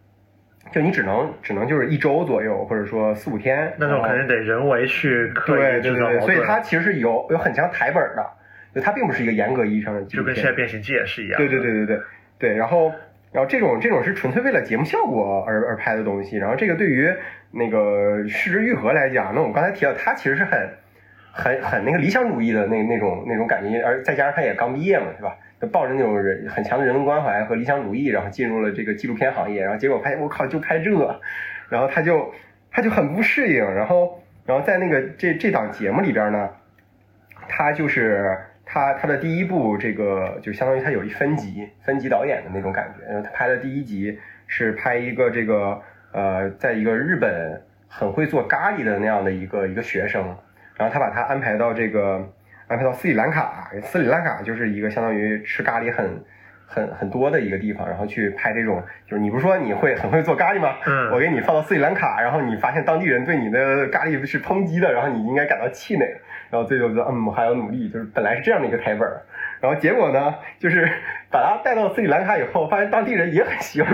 [0.70, 8.26] 就你只能只能就是一周左右，或者说四五天，那种肯定得人为去刻对对对对，意制造矛所以它，其实是有有很强台本的，
[8.74, 10.52] 就它并不是一个严格意义上的就跟现在。
[10.52, 11.38] 变形记也是一样。
[11.38, 12.00] 对对对对对
[12.38, 12.92] 对，然后
[13.32, 17.12] 然后这种这种是纯粹为了节目效果而而拍的东西，然后这个对于
[17.50, 20.68] 那个失之愈合来讲，那我们刚才提到，他其实是很
[21.32, 25.34] 很很那个理想主义的那那种那种感觉，而再加上他也刚毕业嘛，是吧？
[25.60, 30.90] 就抱着那种人很强的人文关怀和理想主义，然后进入了这个纪录片行业，然后结果发现我靠，就拍这，
[31.68, 32.34] 然后他就
[32.70, 36.50] 他就很不适应，然后然后在那个这这档节目里边呢，
[37.48, 38.36] 他就是
[38.72, 45.78] 他他的第一部这个就相当于他有一分级分级导演的那种感觉，他拍的第一集是拍一个这个
[46.12, 50.24] 呃，在一个日本很会做咖喱的那样的一个一个学生，
[50.76, 52.26] 然后他把他安排到这个
[52.66, 56.24] 安排到斯里兰卡，斯里兰卡就是一个相当于吃咖喱很。
[56.72, 60.74] 很很多的一个地方，然后去拍这种，就是你不是说你会很会做咖喱吗？
[60.86, 61.10] 嗯。
[61.12, 66.06] 我给你放到斯里兰卡，然后你发现当地人对你的咖喱是抨击的，然后你应该感到气馁，
[66.50, 69.20] 然后最后说嗯，我还要努力，就是本来是这样的一个台本儿，
[69.60, 70.88] 然后结果呢，就是
[71.30, 73.92] 把他带到斯里兰卡以后，发现当地人也很喜欢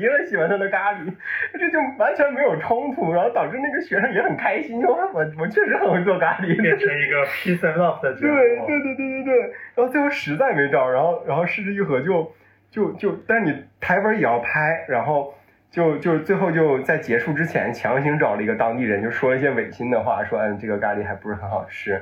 [0.00, 1.12] 他，也很喜欢他的咖喱，
[1.52, 8.34] 这就完全没有冲突，然后导致那个学生也很开心，说我我确实很会做咖喱，变成一个 peace and love 的节目。
[8.34, 9.40] 对对对对对对，
[9.74, 12.32] 然后最后实在没招儿，然后然后失之愈合就
[12.70, 15.34] 就就，但是你台本也要拍，然后
[15.70, 21.92] 就就最后就在结束之前强行找了一个当地人，就说了一些违心的话，说嗯这个咖喱还不是很好吃，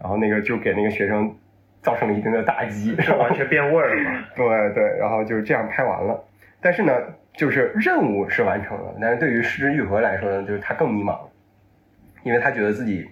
[0.00, 1.34] 然后那个就给那个学生
[1.82, 4.24] 造成了一定的打击，这完全变味儿了嘛。
[4.34, 6.24] 对对，然后就是这样拍完了，
[6.60, 6.92] 但是呢，
[7.34, 11.18] 就是任务是完成了，但是对于失之愈合来说呢，就是他更迷茫，
[12.22, 13.08] 因为他觉得自己。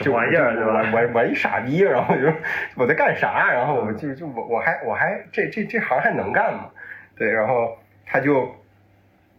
[0.00, 0.90] 就么玩意儿，就对吧？
[0.92, 2.32] 我我我一傻逼，然后我就
[2.74, 3.52] 我在干啥？
[3.52, 6.68] 然后我就就我我还我还这这这行还能干吗？
[7.14, 8.52] 对，然后他就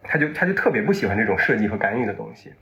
[0.02, 2.54] 他就他就特别不喜欢这种设计和干预的东西，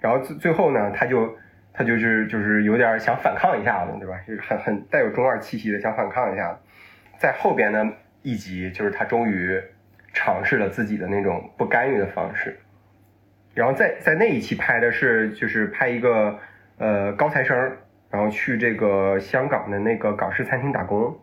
[0.00, 1.36] 然后最最后呢，他就
[1.72, 4.16] 他就是就是有点想反抗一下子，对吧？
[4.24, 6.58] 就是很很带有中二气息的想反抗一下子，
[7.18, 9.60] 在后边呢一集就是他终于
[10.12, 12.58] 尝试了自己的那种不干预的方式，
[13.54, 16.38] 然后在在那一期拍的是就是拍一个
[16.78, 17.56] 呃高材生，
[18.10, 21.18] 然后去这个香港的那个港式餐厅打工，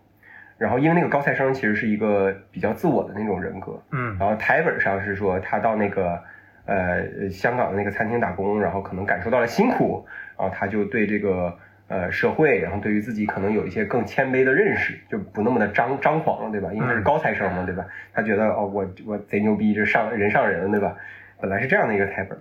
[0.57, 4.17] 然后因为那个高材生其实是一个比较自我的那种人格，嗯。
[4.19, 6.19] 然后台本上是说他到那个
[6.65, 10.05] 呃香港的那个餐厅打工，然后可能感受到了辛苦，
[10.37, 11.57] 然后他就对这个
[11.89, 16.71] 呃社会，然后对于自己可能有一些更谦卑的认识，就不那么的张张狂了，对吧？
[16.71, 17.85] 因为他是嗯高材生嘛，对吧？
[18.13, 20.95] 他觉得哦我我贼牛逼，这上人上人，对吧？
[21.41, 22.37] 本来是这样的一个台本，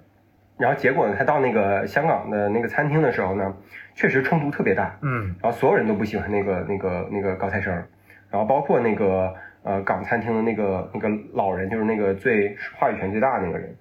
[0.58, 3.54] 然后结果呢，他到那个香港的那个餐厅的时候呢，
[3.94, 7.72] 确实冲突特别大，嗯然后所有人都不喜欢那个那个那个高材生，
[8.30, 13.74] 然后包括那个呃港餐厅的那个那个老人，就是那个最话语权最大的那个人，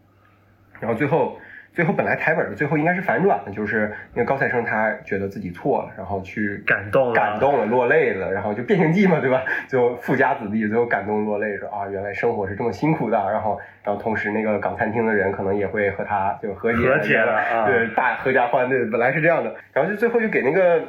[0.80, 1.38] 然后最后
[1.78, 9.43] 最后本来台本的最后应该是反转的，就是那个高材生他觉得自己错了，然后去感动了感动了，落泪了，然后就变形计嘛，对吧？
[9.67, 20.82] 最后富家子弟最后感动落泪，说啊，原来生活是这么辛苦的，然后然后同时那个港餐厅的人可能也会和他就和解和解了啊对，大合家欢，对，本来是这样的，然后就最后就给那个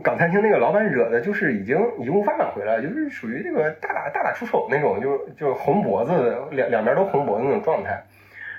[0.00, 8.00] 港餐厅那个老板惹的，就是已经已经无法挽回了，就是属于这个大打大打出手那种，就就红脖子，两两边都红脖子那种状态。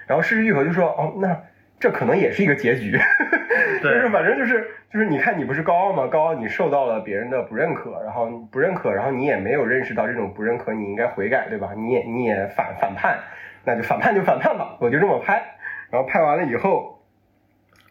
[0.06, 1.38] 然后失之愈合就说，哦，那
[1.80, 2.92] 这可能也是一个结局，
[3.84, 6.08] 就是反正就是就是你看你不是高傲吗？
[6.08, 11.70] 高傲你受到了别人的不认可，然后不认可，然后你也没有认识到这种不认可，你应该悔改，对吧？
[11.76, 13.20] 你也你也反反叛，
[13.64, 15.44] 那就反叛就反叛吧，我就这么拍，
[15.92, 17.00] 然后拍完了以后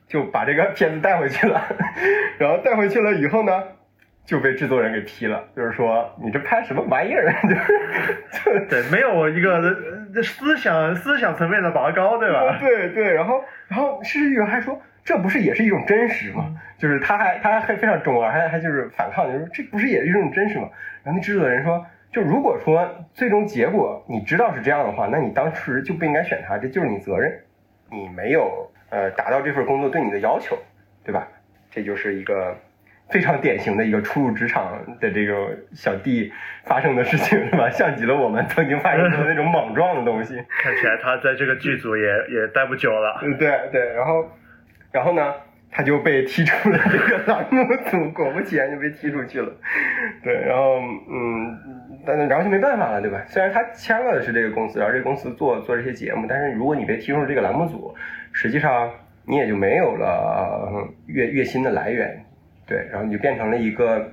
[0.08, 1.62] 就把这个片子带回去了，
[2.38, 3.62] 然后带回去了以后呢？
[4.26, 7.32] 就被制作人给批了，就是说你这拍什么玩意儿？
[8.44, 9.62] 就是对，没有一个
[10.22, 12.58] 思想思想层面的拔高，对吧？
[12.60, 16.52] 对对，然后然后施之玉还说这不是也是一种真实吗？
[16.76, 20.68] 就是他还他还非常中二，还还就是反抗，就说这不是也是一种真实吗？
[21.04, 27.32] 然后那制作人说，就如果说最终结果你知道是这样的话，那你当时就不应该选他，这就是你责任，
[27.92, 30.58] 你没有呃达到这份工作对你的要求，
[31.04, 31.28] 对吧？
[31.70, 32.56] 这就是一个。
[33.08, 36.32] 非常典型的一个初入职场的这个小弟
[36.64, 37.70] 发生的事情是吧？
[37.70, 40.34] 像极了我们曾经发生过的那种莽撞的东西。
[40.60, 43.20] 看起来他在这个剧组也也待不久了。
[43.22, 44.28] 嗯，对对，然后
[44.90, 45.32] 然后呢，
[45.70, 49.52] 他就被踢出了这个栏目组，果不其然就被踢出去了。
[50.24, 51.56] 对，然后嗯，
[52.04, 53.22] 但然后就没办法了，对吧？
[53.28, 57.94] 虽然他签了的是这个公司，然后这个公司做做这些节目，但是如果你被踢出了这个栏目组，
[58.32, 58.90] 实际上
[59.24, 62.24] 你也就没有了月月薪的来源。
[62.66, 64.10] 对，然后你就变成了一个，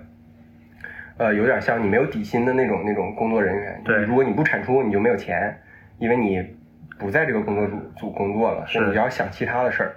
[1.18, 3.82] 呃，有点像你没有底薪的那种那种工作人员。
[3.84, 5.60] 对，如果你不产出，你就没有钱，
[5.98, 6.56] 因为你
[7.00, 9.96] 不在这个工作组组工作了，所以你要想其他的事儿。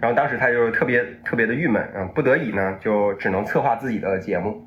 [0.00, 4.66] 然后当时他就特别特别的郁闷，嗯，不得已呢，就只能策划自己的节目，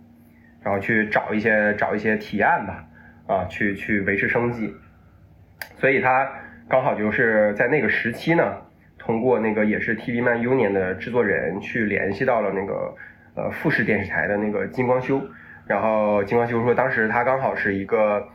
[0.61, 2.85] 然后去找一些找一些提案吧，
[3.25, 4.75] 啊，去去维持生计。
[5.77, 6.29] 所以他
[6.69, 8.61] 刚好就是在那个时期呢。
[9.07, 12.93] 通过那个也是 TV Man Union 的制作人去联系到了那个
[13.35, 15.21] 呃富士电视台的那个金光修，
[15.65, 18.27] 然后金光修说当时他刚好是一个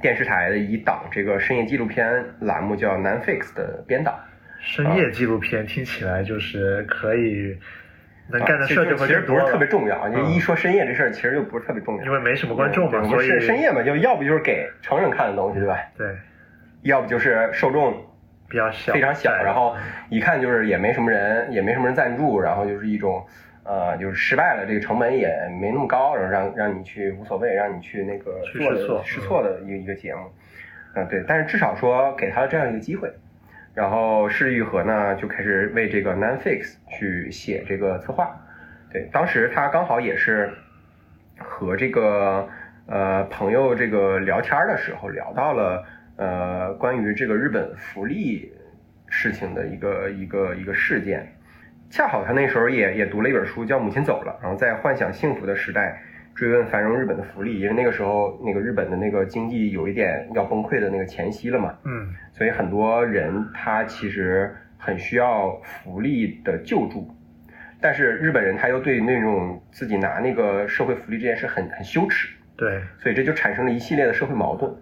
[0.00, 4.18] 电视台的一档这个深夜纪录片栏目叫 n a n Fix 的编导。
[4.58, 7.56] 深夜纪录片听起来就是可以
[8.28, 15.78] 能干的事就其实不是特别重要，你一说深夜这事儿其实就不是特别重要，因为没什么观众嘛，所以深夜嘛就要不就是给成人看的东西对吧？
[15.96, 16.08] 对，
[16.82, 17.94] 要不就是受众。
[18.52, 19.74] 比较小，非常小，然后
[20.10, 23.24] 一看就是也没什么人，也没什么人赞助，然后就是一种，
[23.64, 25.26] 呃，就是失败了，这个成本也
[25.58, 30.30] 没那么高，然后让让你去无所谓，让你去那个试错试错的一个一个节目，
[30.94, 33.10] 嗯，对，但是至少说给他了这样一个机会，
[33.72, 38.38] 然后是玉和呢就开始为这个 n a n Fix 去写这个策划，
[38.92, 40.50] 对，当时他刚好也是
[41.38, 42.46] 和这个
[42.86, 45.82] 呃朋友这个聊天的时候聊到了。
[46.22, 48.52] 呃，关于这个日本福利
[49.08, 51.26] 事情的一个一个一个事件，
[51.90, 56.00] 恰好他那时候也也读了一本书，叫《母亲走了》，然后在幻想幸福的时代
[56.32, 67.12] 追问繁荣日本的福利，因为那个时候那个日本的那个经济有一点要崩溃的那个前夕了嘛，嗯，所以很多人他其实很需要福利的救助，
[67.80, 74.72] 但是日本人他又对那种自己拿那个社会福利这件事很很羞耻，对，所以这就产生了一系列的社会矛盾。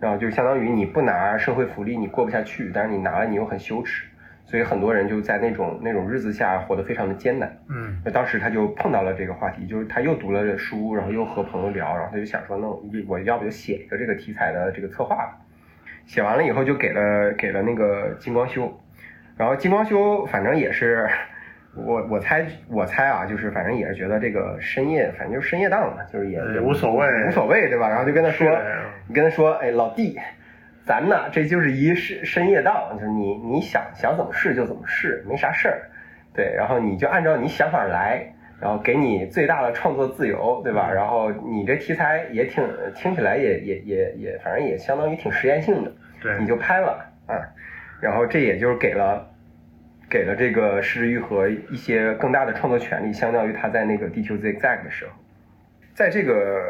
[0.00, 4.06] 然后就相当于你不拿社会福利你过不下去，但是你拿了你又很羞耻，
[4.44, 7.58] 所以很多人就在那种那种日子下活得非常的艰难。
[7.68, 12.68] 嗯，那当时他就碰到了这个话题，就是他又读了书，然后又和朋友聊，然后他就想说，那
[13.06, 15.36] 我要不就写一个这个题材的这个策划吧。
[16.06, 18.80] 写完了以后就给了给了那个金光修，
[19.36, 21.08] 然后金光修反正也是。
[21.76, 27.88] 我我猜我猜啊，就是反正也是觉得这个深夜，反正就是深夜档嘛，就是也无所谓无所谓，对吧？
[27.88, 28.48] 然后就跟他说，
[29.06, 30.18] 你跟他说，哎，老弟，
[30.84, 35.82] 咱呢这就是一深深夜档，就是你你想想怎么试就怎么试，没啥事儿，
[36.34, 38.26] 对，然后你就按照你想法来，
[38.60, 40.90] 然后给你最大的创作自由，对吧？
[40.92, 42.64] 然后你这题材也挺
[42.94, 47.38] 听起来也也也也，反正也相当于挺实验性的，对，你就拍了啊，
[48.00, 49.30] 然后这也就是给了。
[50.10, 55.12] 给了这个石之愈合一些更大的创作权利，相当于他在那个地球 zigzag 的时候，
[55.94, 56.62] 在这个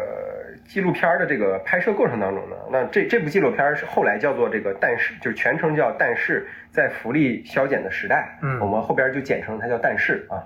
[0.67, 10.43] 纪录片的这个拍摄过程当中呢，那这这部纪录片是后来叫做这个但是，就是全称叫但是在福利削减的时代，嗯，我们后边就简称它叫但是啊，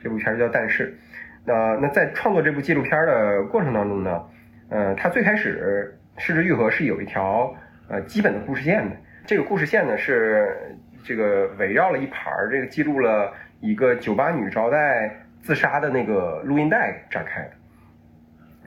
[0.00, 0.96] 这部片叫但是。
[1.44, 4.24] 那那在创作这部纪录片的过程当中呢，
[4.70, 7.52] 呃，他最开始石之愈合是有一条
[7.88, 10.76] 呃基本的故事线的，这个故事线呢是。
[11.06, 15.08] 这个围绕了一盘儿，这个记录了一个酒吧女招待
[15.40, 17.50] 自杀的那个录音带展开的。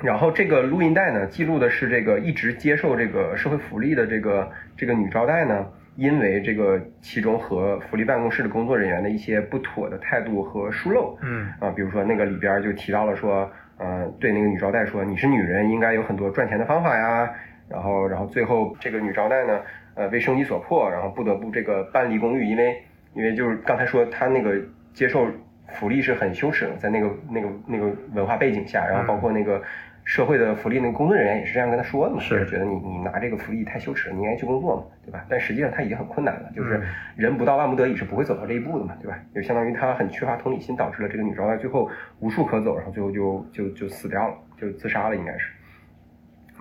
[0.02, 5.68] 然后这个录音带呢，记录的是这个一直接受这个社会福利的这个这个女招待呢，
[5.98, 17.30] 因为这个其中和福利办公室的工作人员的一些不妥的态度和疏漏，嗯啊，比如说那个里边就提到了说，呃，对那个女招待说，你是女人，应该有很多赚钱的方法呀。
[17.68, 19.60] 然后，然后最后这个女招待呢。
[19.96, 22.82] 呃，为生计所迫，然后不得不这个搬离公寓，因为
[23.14, 24.56] 因因为就是刚才说他那个
[24.94, 25.28] 接受
[25.68, 29.62] 福利是很羞耻的，在那个那个那个文化背景下，然后包括那个
[30.06, 35.26] 社会的福利那个工作人员也是这样跟他说的嘛，是觉得你你拿这个福利太羞耻了，你应该去工作嘛，对吧？
[35.30, 36.84] 但实际上他已经很困难了，就是嗯
[37.18, 39.20] 人不到万不得已是不会走到这一步的嘛，对吧？
[39.36, 45.52] 就相当于他很缺乏同理心，导致了这个女招待最后无处可走，然后最后就就就死掉了，就自杀了，应该是。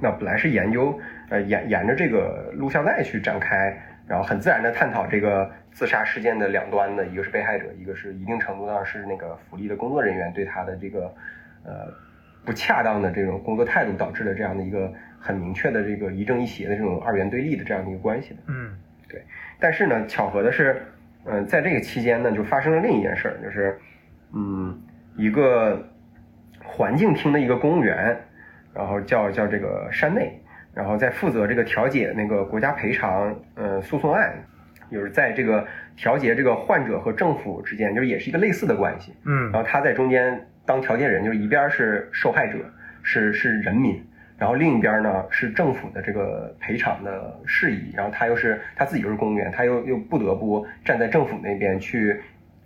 [0.00, 0.98] 那本来是研究，
[1.28, 3.76] 呃，沿沿着这个录像带去展开，
[4.06, 11.14] 然后很自然的探讨这个自杀事件的两端的，一个是被害者，一个是一定程度上是那个福利的工作人员对他的这个，
[11.64, 11.92] 呃，
[12.44, 18.40] 不恰当的这种工作态度导致的这样的一个很明确的这个一正一邪的这种二元对立的这样的一个关系的。
[18.46, 18.76] 嗯
[19.58, 20.82] 但是呢，巧合的是，
[21.24, 23.78] 嗯、在这个期间呢，就发生了另一件事儿，就是，
[24.32, 24.78] 嗯，
[25.16, 25.82] 一个
[26.62, 28.16] 环境厅的一个公务员，
[28.74, 30.38] 然后叫叫这个山内，
[30.78, 34.32] 然后在负责这个调解那个国家赔偿呃诉讼案，
[34.92, 35.66] 就是在这个
[35.96, 39.12] 调节这个患者和政府之间，就是也是一个类似的关系。
[39.24, 42.58] 嗯然后他在中间当调解人，就是一边是受害者，
[43.02, 44.00] 是是人民，
[44.38, 52.20] 然后另一边呢是政府的这个赔偿的事宜，然后他又是他自己又是公务员，他又又不得不站在政府那边去，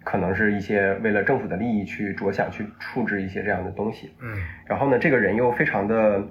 [0.05, 4.13] 可能是一些为了政府的利益去着想去处置一些这样的东西。
[4.21, 4.37] 嗯
[4.67, 6.23] 然后呢，这个人又非常的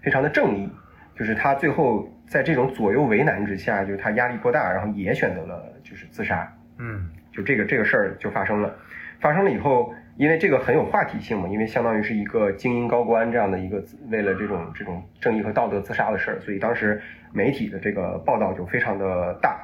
[0.00, 0.70] 非常的正义，
[1.16, 6.52] 就是他最后在这种左右为难之下，就是他压力过大，然后也选择了就是自杀。
[6.78, 8.74] 嗯就这个这个事儿就发生了，
[9.20, 17.00] 发生了以后，因为这个很有话题性嘛，因为相当于是一个精英高官这样的一个为了这种这种正义和道德自杀的事儿，所以当时
[17.32, 19.60] 媒体的这个报道就非常的大，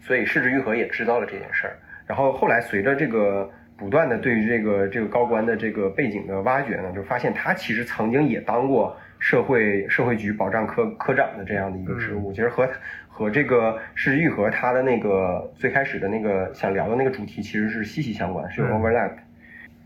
[0.00, 12.68] 所以市之愈合也知道了这件事儿，然后后来随着这个不断的对于这个这个高官的这个背景的挖掘呢，就发现他其实曾经也当过社会社会局保障科科长的这样的一个职务，其实和
[13.08, 19.22] 和这个市之愈合他的那个最开始的那个想聊的那个主题其实是息息相关，是有嗯 overlap 的。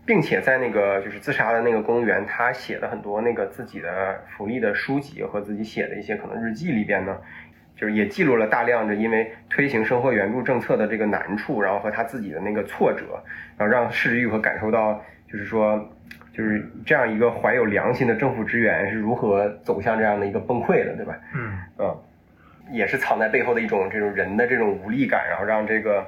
[0.05, 7.15] 并且在那个就是自杀的那个公务员，他写的很多那个自己的福利的书籍和自己写的一些可能日记里边呢，
[7.77, 13.23] 就是也记录了大量的因为推行生活援助政策的这个难处，然后和他自己的那个挫折，
[13.57, 15.89] 然后让市之愈合感受到，就是说，
[16.39, 21.19] 就是这样一个怀有良心的政府职员是如何走向这样的一个崩溃的，对吧？
[21.35, 21.97] 嗯嗯，
[22.71, 26.07] 也是藏在背后的一种这种人的这种无力感，然后让这个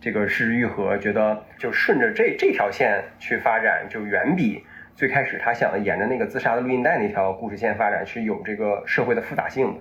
[0.00, 4.64] 这个市之愈合觉得就顺着这这条线去发展，就远比
[4.96, 9.80] 最开始他想沿着那个自杀的录音带那条故事线发展是有这个社会的复杂性的。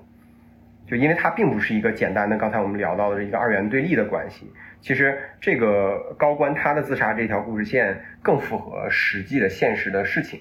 [0.86, 4.52] 就因为它并不是一个简单的刚才我们聊到的一个二元对立的关系，
[4.82, 10.40] 其实这个高官他的自杀这条故事线更符合实际的现实的事情，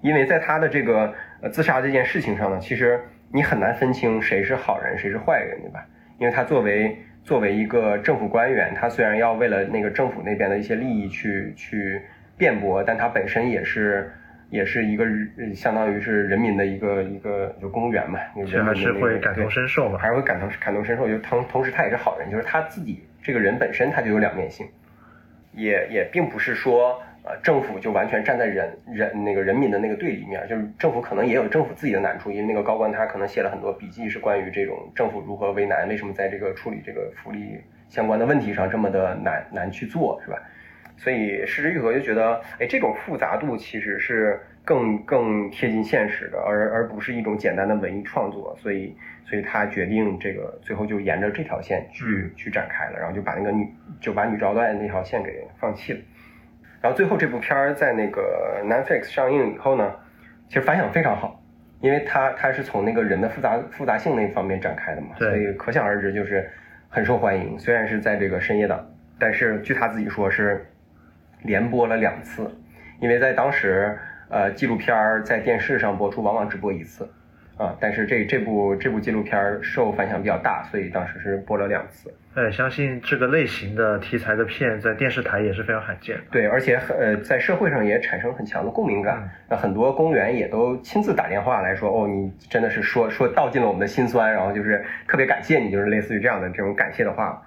[0.00, 3.00] 因为在他的这个呃自杀这件事情上呢，其实
[3.32, 5.84] 你很难分清谁是好人谁是坏人，对吧？
[6.18, 12.00] 因为他作为作为一个政府官员，他虽然要为了那个政府那边的一些利益去去
[12.36, 14.10] 辩驳，但他本身也是
[14.48, 19.98] 也是一个呃相当于是人民的一个一个就公务员嘛，其实还是会感同，身受嘛。
[19.98, 21.06] 还是会感同感同身受。
[21.06, 24.66] 就同同时他也是好人，就是他自己这个人本身他就有两面性，
[25.52, 37.60] 也也并不是说呃政府就完全站在人人那个人民的那个对立面，就是政府可能也有政府自己的难处，因为那个高官他可能写了很多笔记是关于这种政府如何为难，为什么在这个处理这个福利
[37.90, 40.42] 相关的问题上这么的难难去做，是吧？
[40.96, 48.54] 所以失之愈合就觉得，哎，这种复杂度其实是更更贴近现实的，而而不是一种简单的文艺创作。
[48.60, 48.94] 所以，
[49.24, 53.66] 所以他决定这个最后就沿着这条线去、嗯去展开了，然后就把那个女
[53.98, 55.98] 就把女招待那条线给放弃了。
[56.82, 59.90] 然后最后这部片儿在那个 Netflix 上映以后呢，
[60.48, 61.42] 其实反响非常好，
[61.80, 66.46] 因为它它是从那个人的复杂复杂性那方面展开的嘛，所以可想而知就是
[66.90, 67.58] 很受欢迎。
[67.58, 68.86] 虽然是在这个深夜档，
[69.18, 70.66] 但是据他自己说是
[71.40, 72.54] 连播了两次，
[73.00, 73.98] 因为在当时
[74.28, 77.08] 呃纪录片儿在电视上播出往往只播一次
[77.56, 82.14] 啊，但是这这部这部纪录片儿受反响比较大，所以当时是播了两次。
[82.34, 86.22] 呃，相信这个类型的题材的片在电视台也是非常罕见的。
[86.30, 89.28] 对，而且很呃，在社会上也产生很强的共鸣感嗯。
[89.50, 97.42] 那很多公务员也都亲自打电话来说，哦，你真的是说说道尽了我们的心酸，然后就是特别感谢你，就是类似于这样的这种感谢的话。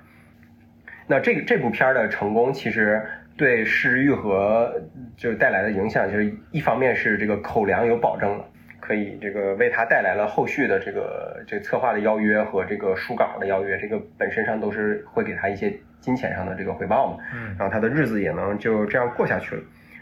[1.07, 3.01] 那这个这部片儿的成功，其实
[3.41, 4.71] 对失之愈合
[5.17, 8.45] 就带来的影响，就是一方面是这个口粮有保证了，
[8.79, 17.17] 可以这个为他带来了后续的这个这个策划的邀约和这个书稿的邀约，这个本身上都是会给他一些金钱上的这个回报嘛。
[17.33, 19.61] 嗯然后他的日子也能就这样过下去了。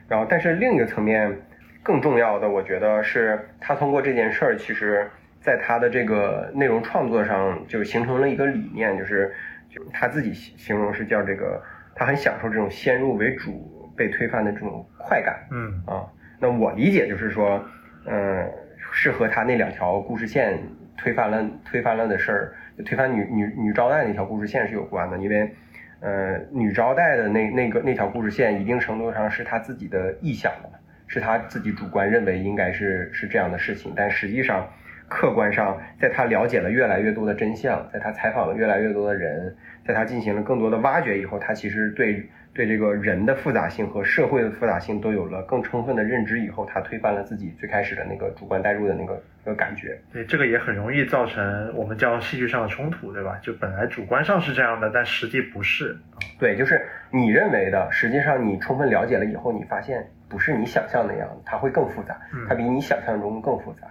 [0.10, 1.34] 然后，但是另一个层面
[1.82, 5.10] 更重要的，我觉得是他通过这件事儿，其实
[5.40, 9.32] 在他的这个内容创作上就形成了一个理念，就是
[9.70, 11.62] 就他自己形容是叫这个，
[12.00, 15.36] 他很享受这种先入为主被推翻的这种快感。
[15.52, 16.08] 嗯啊，
[16.40, 17.62] 那我理解就是说，
[18.06, 18.50] 嗯，
[18.94, 20.58] 是和他那两条故事线
[20.98, 22.54] 推翻了推翻了的事儿，
[22.86, 25.54] 推翻女女女招待那条故事线是有关的，因为，
[26.00, 30.70] 呃，女招待的那那个那条故事线，一定程度上是她自己的臆想的，
[31.06, 34.66] 是她自己主观认为应该是是这样的事情，但实际上。
[35.12, 39.56] 客观上，在他了解了越来越多的真相，在他采访了越来越多的人，
[39.90, 42.24] 在他进行了更多的挖掘以后，他其实对
[42.54, 50.00] 对这个人的复杂性和社会的复杂性都有了更充分的认知以后，他推翻了自己最开始的那个主观代入的那个那个感觉。
[50.14, 53.40] 对，这个也很容易造成我们叫戏剧上的冲突，对吧？
[53.42, 55.98] 就本来主观上是这样的，但实际不是。
[56.38, 56.80] 对，就是
[57.10, 62.16] 你认为的，实际上你充分了解了以后，你发现不是你想象那样，它会更复杂，
[62.48, 63.88] 它比你想象中更复杂。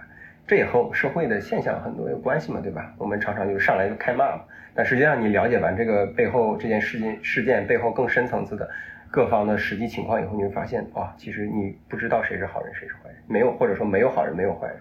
[0.47, 2.93] 这也和我们社会的现象很多有关系嘛，对吧？
[2.97, 4.41] 我们常常就上来就开骂嘛，
[4.79, 8.69] 但实际上你了解完这个背后这件事件事件背后更深层次的
[9.11, 14.77] 各方的实际情况以后，你会发现，哇，其实你不知道谁是好人谁是坏人，没有或者说没有好人没有坏人。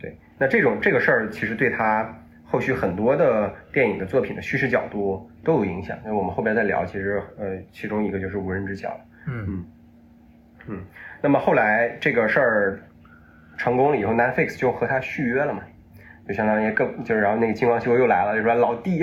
[0.00, 2.12] 对，那这种这个事儿其实对他
[2.44, 5.96] 后续很多的电影的作品的叙事角度都有影响。
[6.04, 9.00] 那我们后边再聊，其实呃，其中一个就是无人知晓。
[9.28, 9.66] 嗯嗯
[10.66, 10.84] 嗯，
[11.22, 12.80] 那么后来这个事儿。
[13.56, 15.64] 成功了以后，Netflix 就和他续约了嘛，
[16.28, 18.98] 就相当于更就是，然后那个金光秀又来了，就说老弟，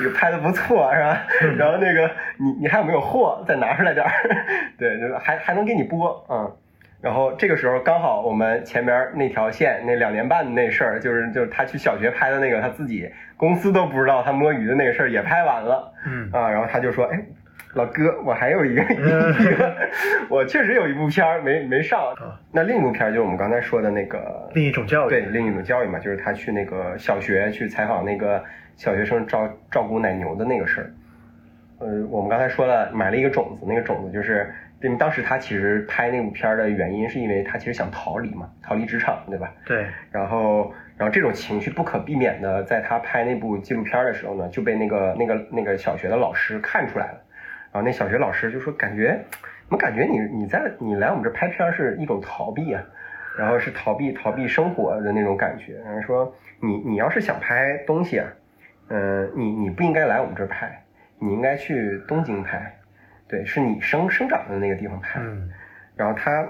[0.00, 1.22] 这个拍的不错是吧？
[1.56, 3.42] 然后那个你你还有没有货？
[3.46, 4.12] 再拿出来点儿，
[4.76, 6.52] 对，就是还还能给你播，嗯。
[7.00, 17.20] 然后这个时候刚好我们前边那条线那两年半的那事儿，就是就是他去小学拍的那个，他自己公司都不知道他摸鱼的那个事儿也拍完了，嗯啊，然后他就说，哎。
[17.74, 19.76] 老哥，我还有一个一个，
[20.30, 22.14] 我确实有一部片儿没没上。
[22.52, 28.42] 那另一部片儿就是我们刚才说的那个另一种教育，对，另一种教育嘛，就是他去那个小学去采访那个
[28.76, 30.90] 小学生照照顾奶牛的那个事儿。
[31.80, 39.52] 呃，我们刚才说了，买了一个种子，那个种子就是因为当时他其实拍那部片儿的原因，是因为他其实想逃离嘛，逃离职场，对吧？
[39.66, 39.86] 对。
[40.12, 47.20] 然后，然后这种情绪不可避免的，在他拍那部纪录片的时候呢，就被那个那个那个小学的老师看出来了。
[47.74, 52.80] 然后那小学老师就说：“感觉，怎么感觉你你在你来我们这拍片是一种逃避啊？
[53.36, 55.80] 然后是逃避逃避生活的那种感觉。
[55.84, 58.28] 然后说你你要是想拍东西啊，
[58.90, 60.84] 嗯，你你不应该来我们这儿拍，
[61.18, 62.78] 你应该去东京拍，
[63.26, 65.20] 对，是你生生长的那个地方拍。
[65.96, 66.46] 然后他，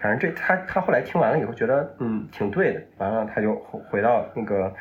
[0.00, 4.74] 反正这他他后来听完了以后觉得嗯挺对的，完了他就回到那个，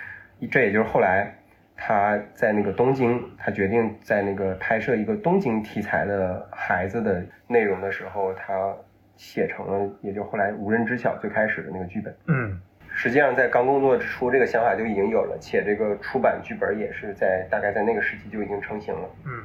[0.50, 1.32] 这也就是后来。”
[1.78, 8.76] 他在那个东京，他决定在那个拍摄一个东京题材的孩子的内容的时候，他
[9.16, 12.14] 写成了，也就后来无人知晓最开始的那个剧本。
[12.28, 12.60] 嗯，
[12.94, 19.10] 实际上在刚工作之初，这个想法就已经有了，且这个出版剧本也是在大概在那个时期就已经成型了。
[19.26, 19.44] 嗯，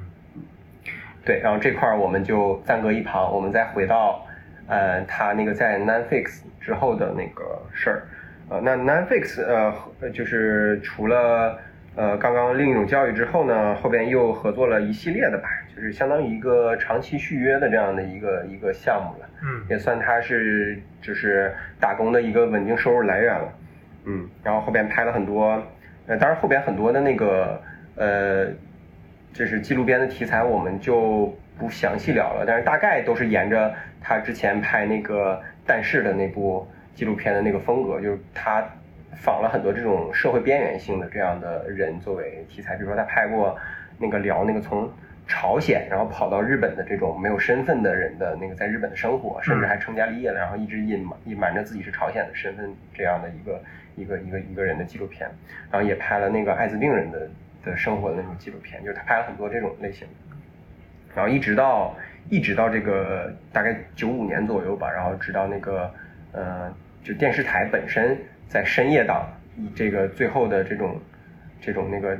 [1.24, 4.26] 对，然后这块儿我们就暂搁一旁，我们再回到，
[4.66, 8.02] 呃，他那个在 Netflix 之后的那个事儿。
[8.48, 11.58] 呃，那 Netflix 呃，就是除了
[11.94, 23.52] 呃，刚刚另一种教育之后呢，后边又合作了一系列的吧，就是相当于一个长期续约的这样的一个一个项目了，嗯，也算他是就是打工的一个稳定收入来源了，
[24.06, 25.62] 嗯，然后后边拍了很多，
[26.06, 27.60] 呃，当然后边很多的那个
[27.96, 28.46] 呃，
[29.34, 38.66] 就是纪录片的题材我们就不详细聊了，但是大概都是沿着他之前拍那个但是的那部纪录片的那个风格，就是他。
[39.16, 43.56] 访了很多这种社会边缘性的这样的人作为题材，比如说他拍过
[43.98, 44.90] 那个聊那个从
[45.28, 53.62] 朝鲜然后跑到日本的这种没有身份的人的那个在日本的生活，甚至还成家立业了，然后一直隐瞒隐瞒着自己是朝鲜的身份这样的一个
[53.94, 55.30] 一个一个一个人的纪录片，
[55.70, 57.30] 然后也拍了那个艾滋病人的
[57.64, 60.08] 的生活的那种纪录片，就是他拍了很多这种类型，
[61.14, 61.94] 然后一直到
[62.28, 65.88] 一直到这个大概九五年左右吧，然后直到那个
[66.32, 66.74] 呃
[67.04, 68.18] 就电视台本身。
[68.52, 69.26] 在深夜档，
[69.56, 71.00] 以这个最后的这种，
[71.58, 72.14] 这种那个，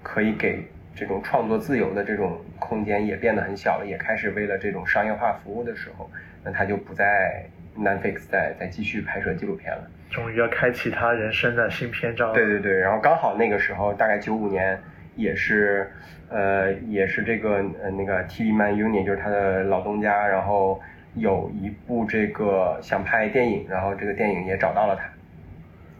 [0.00, 0.64] 可以给
[0.94, 6.08] 这种创作自由的这种空间也变得很小了，也开始为了这种商业化服务的时候，
[6.44, 7.44] 那他就不在
[7.76, 9.90] Netflix 再再继续拍摄纪录片了。
[10.08, 12.32] 终于要开启他人生的新篇章。
[12.32, 14.78] 对对对，然后刚好那个时候，大概九五年，
[15.16, 15.90] 也是，
[16.28, 20.80] 呃，也是这个呃那个 TV Man Union 就是他的老东家，然后
[21.14, 25.02] 有一部这个想拍电影，然后这个电影也找到了他。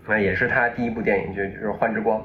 [0.08, 2.20] 那也是他第一部电影，就就是《幻之光》。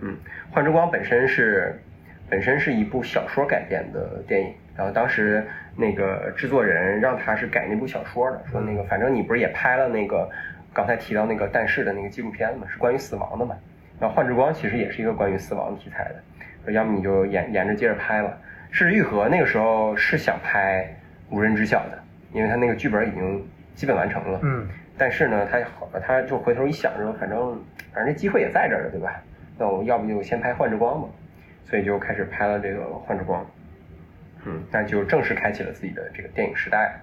[0.00, 0.16] 嗯，
[0.54, 1.80] 《幻之光》本身是
[2.28, 5.46] 本身是一部小说改编的电影，然后当时
[5.76, 10.28] 那个制作人让他是改那部小说的，说那个反正你不是也拍了那个
[10.72, 13.54] 刚才提到那个《但是》的那个纪录片嘛，是关于死亡的嘛。
[14.00, 16.14] 然后《幻之光》其实也是一个关于死亡题材的，
[16.64, 18.28] 说要么你就沿沿着接着拍了。
[18.70, 20.96] 《失之愈合》那个时候是想拍
[21.34, 22.02] 《无人知晓》的，
[22.32, 24.40] 因为他那个剧本已经基本完成了。
[24.42, 24.66] 嗯。
[25.00, 25.58] 但是呢，他
[25.98, 27.58] 他就回头一想说，反正
[27.90, 29.18] 反正这机会也在这儿了，对吧？
[29.56, 31.08] 那我要不就先拍《幻之光》嘛，
[31.64, 33.40] 所以就开始拍了这个《幻之光》。
[34.44, 37.00] 嗯，那就正式开启了自己的这个电影时代。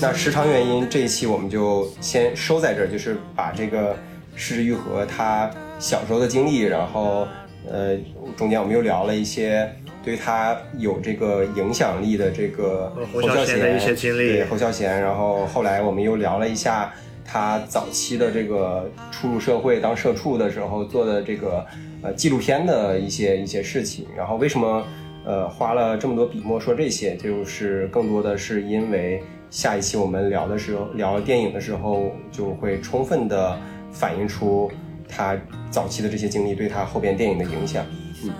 [0.00, 3.96] 那时长原因，这一期我们就先收在这儿，就是把这个
[4.34, 7.26] 失之愈合他小时候的经历，然后
[7.70, 7.96] 呃
[8.36, 9.70] 中间我们又聊了一些
[10.02, 16.92] 对他有这个影响力的这个侯孝贤的一些经历，对侯孝贤，然后后来我们又聊了一下
[17.24, 21.64] 他早期的这个初入社会当社畜的时候做的这个
[22.02, 24.86] 呃纪录片的一些一些事情，然后为什么
[25.24, 29.22] 呃花了这么多笔墨说这些，就是更多的是因为。
[29.50, 33.56] 下一期我们聊的时候，聊电影的时候，就会充分的
[33.94, 34.70] 反映出
[35.08, 35.34] 他
[35.70, 37.86] 早期的这些经历对他后边电影的影响。
[38.24, 38.30] 嗯，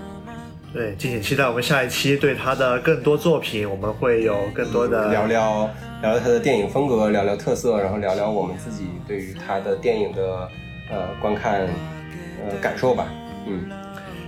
[0.72, 5.70] 对，敬请期待我们下一期对他的更多作品，我们会有更多的聊聊
[6.02, 10.48] 聊聊他的电影风格，聊聊特色，然后聊聊我们自己对于他的电影的
[10.90, 13.06] 呃观看呃感受吧。
[13.47, 13.70] 嗯，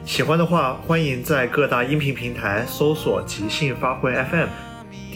[0.04, 4.46] 喜欢的话，欢迎在各大音频平台搜索“即兴发挥 FM”。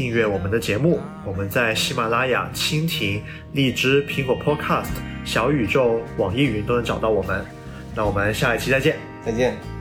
[0.01, 3.23] 订阅我们的节目，我们在喜马拉雅、蜻蜓、
[3.53, 4.89] 荔枝、苹果 Podcast、
[5.27, 7.45] 小宇宙、网易云都能找到我们。
[7.95, 9.80] 那我们下一期再见，再见。